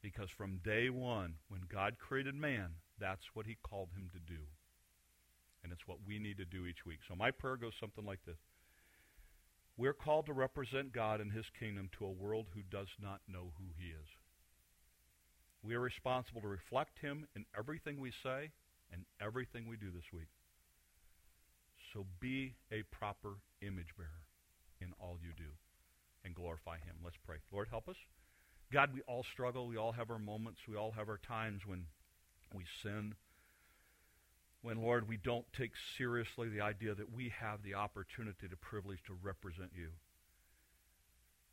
Because 0.00 0.30
from 0.30 0.60
day 0.64 0.88
one, 0.88 1.34
when 1.48 1.62
God 1.68 1.98
created 1.98 2.34
man, 2.34 2.70
that's 3.00 3.34
what 3.34 3.46
he 3.46 3.58
called 3.62 3.90
him 3.94 4.08
to 4.14 4.20
do. 4.20 4.40
And 5.62 5.72
it's 5.72 5.86
what 5.86 5.98
we 6.06 6.18
need 6.18 6.38
to 6.38 6.44
do 6.44 6.64
each 6.66 6.86
week. 6.86 7.00
So 7.08 7.16
my 7.16 7.30
prayer 7.30 7.56
goes 7.56 7.74
something 7.80 8.06
like 8.06 8.24
this. 8.24 8.38
We're 9.76 9.92
called 9.92 10.26
to 10.26 10.32
represent 10.32 10.92
God 10.92 11.20
and 11.20 11.32
his 11.32 11.44
kingdom 11.58 11.90
to 11.98 12.06
a 12.06 12.10
world 12.10 12.46
who 12.54 12.62
does 12.70 12.88
not 13.00 13.20
know 13.28 13.52
who 13.58 13.66
he 13.78 13.88
is. 13.88 14.08
We 15.62 15.74
are 15.74 15.80
responsible 15.80 16.40
to 16.40 16.48
reflect 16.48 16.98
him 17.00 17.26
in 17.34 17.44
everything 17.56 18.00
we 18.00 18.12
say 18.22 18.50
and 18.92 19.04
everything 19.20 19.68
we 19.68 19.76
do 19.76 19.90
this 19.90 20.12
week. 20.12 20.28
So 21.92 22.06
be 22.20 22.54
a 22.72 22.82
proper 22.94 23.34
image 23.60 23.92
bearer 23.96 24.24
in 24.80 24.92
all 25.00 25.18
you 25.22 25.32
do 25.36 25.50
and 26.24 26.34
glorify 26.34 26.76
him. 26.76 26.96
Let's 27.04 27.16
pray. 27.26 27.36
Lord, 27.52 27.68
help 27.70 27.88
us. 27.88 27.96
God, 28.72 28.90
we 28.94 29.02
all 29.02 29.24
struggle. 29.32 29.66
We 29.66 29.76
all 29.76 29.92
have 29.92 30.10
our 30.10 30.18
moments. 30.18 30.60
We 30.68 30.76
all 30.76 30.92
have 30.92 31.08
our 31.08 31.20
times 31.26 31.62
when 31.66 31.84
we 32.54 32.64
sin 32.82 33.14
when, 34.66 34.82
Lord, 34.82 35.06
we 35.06 35.16
don't 35.16 35.46
take 35.56 35.70
seriously 35.96 36.48
the 36.48 36.60
idea 36.60 36.92
that 36.92 37.14
we 37.14 37.32
have 37.40 37.62
the 37.62 37.74
opportunity, 37.74 38.48
the 38.50 38.56
privilege 38.56 38.98
to 39.06 39.16
represent 39.22 39.70
you. 39.72 39.90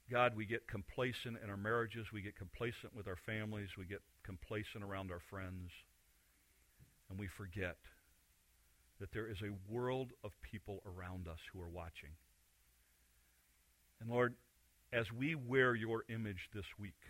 God, 0.09 0.36
we 0.36 0.47
get 0.47 0.68
complacent 0.68 1.38
in 1.43 1.47
our 1.51 1.55
marriages. 1.55 2.07
We 2.11 2.24
get 2.24 2.36
complacent 2.36 2.95
with 2.95 3.07
our 3.07 3.20
families. 3.24 3.70
We 3.78 3.86
get 3.86 4.01
complacent 4.24 4.84
around 4.84 5.11
our 5.11 5.22
friends. 5.30 5.70
And 7.07 7.20
we 7.20 7.28
forget 7.38 7.78
that 8.99 9.14
there 9.14 9.30
is 9.30 9.38
a 9.43 9.72
world 9.72 10.09
of 10.24 10.32
people 10.41 10.82
around 10.84 11.28
us 11.28 11.38
who 11.53 11.61
are 11.61 11.70
watching. 11.70 12.18
And 14.01 14.09
Lord, 14.09 14.34
as 14.91 15.05
we 15.11 15.36
wear 15.36 15.76
your 15.76 16.03
image 16.09 16.49
this 16.51 16.66
week, 16.80 17.03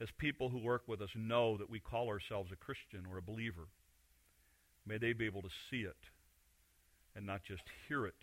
as 0.00 0.08
people 0.16 0.48
who 0.48 0.64
work 0.64 0.84
with 0.86 1.02
us 1.02 1.10
know 1.14 1.58
that 1.58 1.68
we 1.68 1.78
call 1.78 2.08
ourselves 2.08 2.50
a 2.52 2.56
Christian 2.56 3.04
or 3.12 3.18
a 3.18 3.22
believer, 3.22 3.68
May 4.86 4.98
they 4.98 5.12
be 5.12 5.26
able 5.26 5.42
to 5.42 5.50
see 5.70 5.82
it 5.82 5.96
and 7.14 7.26
not 7.26 7.42
just 7.46 7.62
hear 7.88 8.06
it 8.06 8.18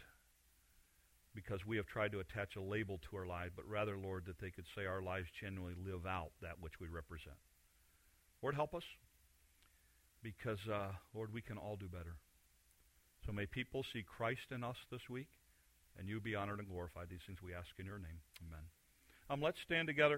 because 1.36 1.66
we 1.66 1.78
have 1.78 1.86
tried 1.86 2.12
to 2.12 2.20
attach 2.20 2.56
a 2.58 2.62
label 2.62 3.00
to 3.10 3.18
our 3.18 3.26
lives, 3.26 3.54
but 3.56 3.68
rather, 3.70 3.98
Lord, 3.98 4.26
that 4.26 4.40
they 4.42 4.50
could 4.50 4.66
say 4.76 4.86
our 4.86 5.02
lives 5.02 5.28
genuinely 5.40 5.76
live 5.86 6.06
out 6.06 6.32
that 6.42 6.60
which 6.60 6.80
we 6.82 6.88
represent. 6.88 7.38
Lord, 8.42 8.56
help 8.56 8.74
us 8.74 8.84
because, 10.24 10.60
uh, 10.72 10.92
Lord, 11.14 11.32
we 11.34 11.42
can 11.42 11.58
all 11.58 11.76
do 11.76 11.88
better. 11.88 12.16
So 13.26 13.32
may 13.32 13.46
people 13.46 13.86
see 13.94 14.04
Christ 14.04 14.52
in 14.52 14.64
us 14.64 14.78
this 14.92 15.08
week, 15.10 15.28
and 15.98 16.08
you 16.08 16.20
be 16.20 16.36
honored 16.36 16.60
and 16.60 16.68
glorified. 16.68 17.08
These 17.10 17.20
things 17.28 17.40
we 17.44 17.54
ask 17.54 17.68
in 17.78 17.86
your 17.86 18.00
name. 18.00 18.20
Amen. 18.48 18.66
Um, 19.30 19.42
let's 19.42 19.58
stand 19.66 19.88
together. 19.88 20.18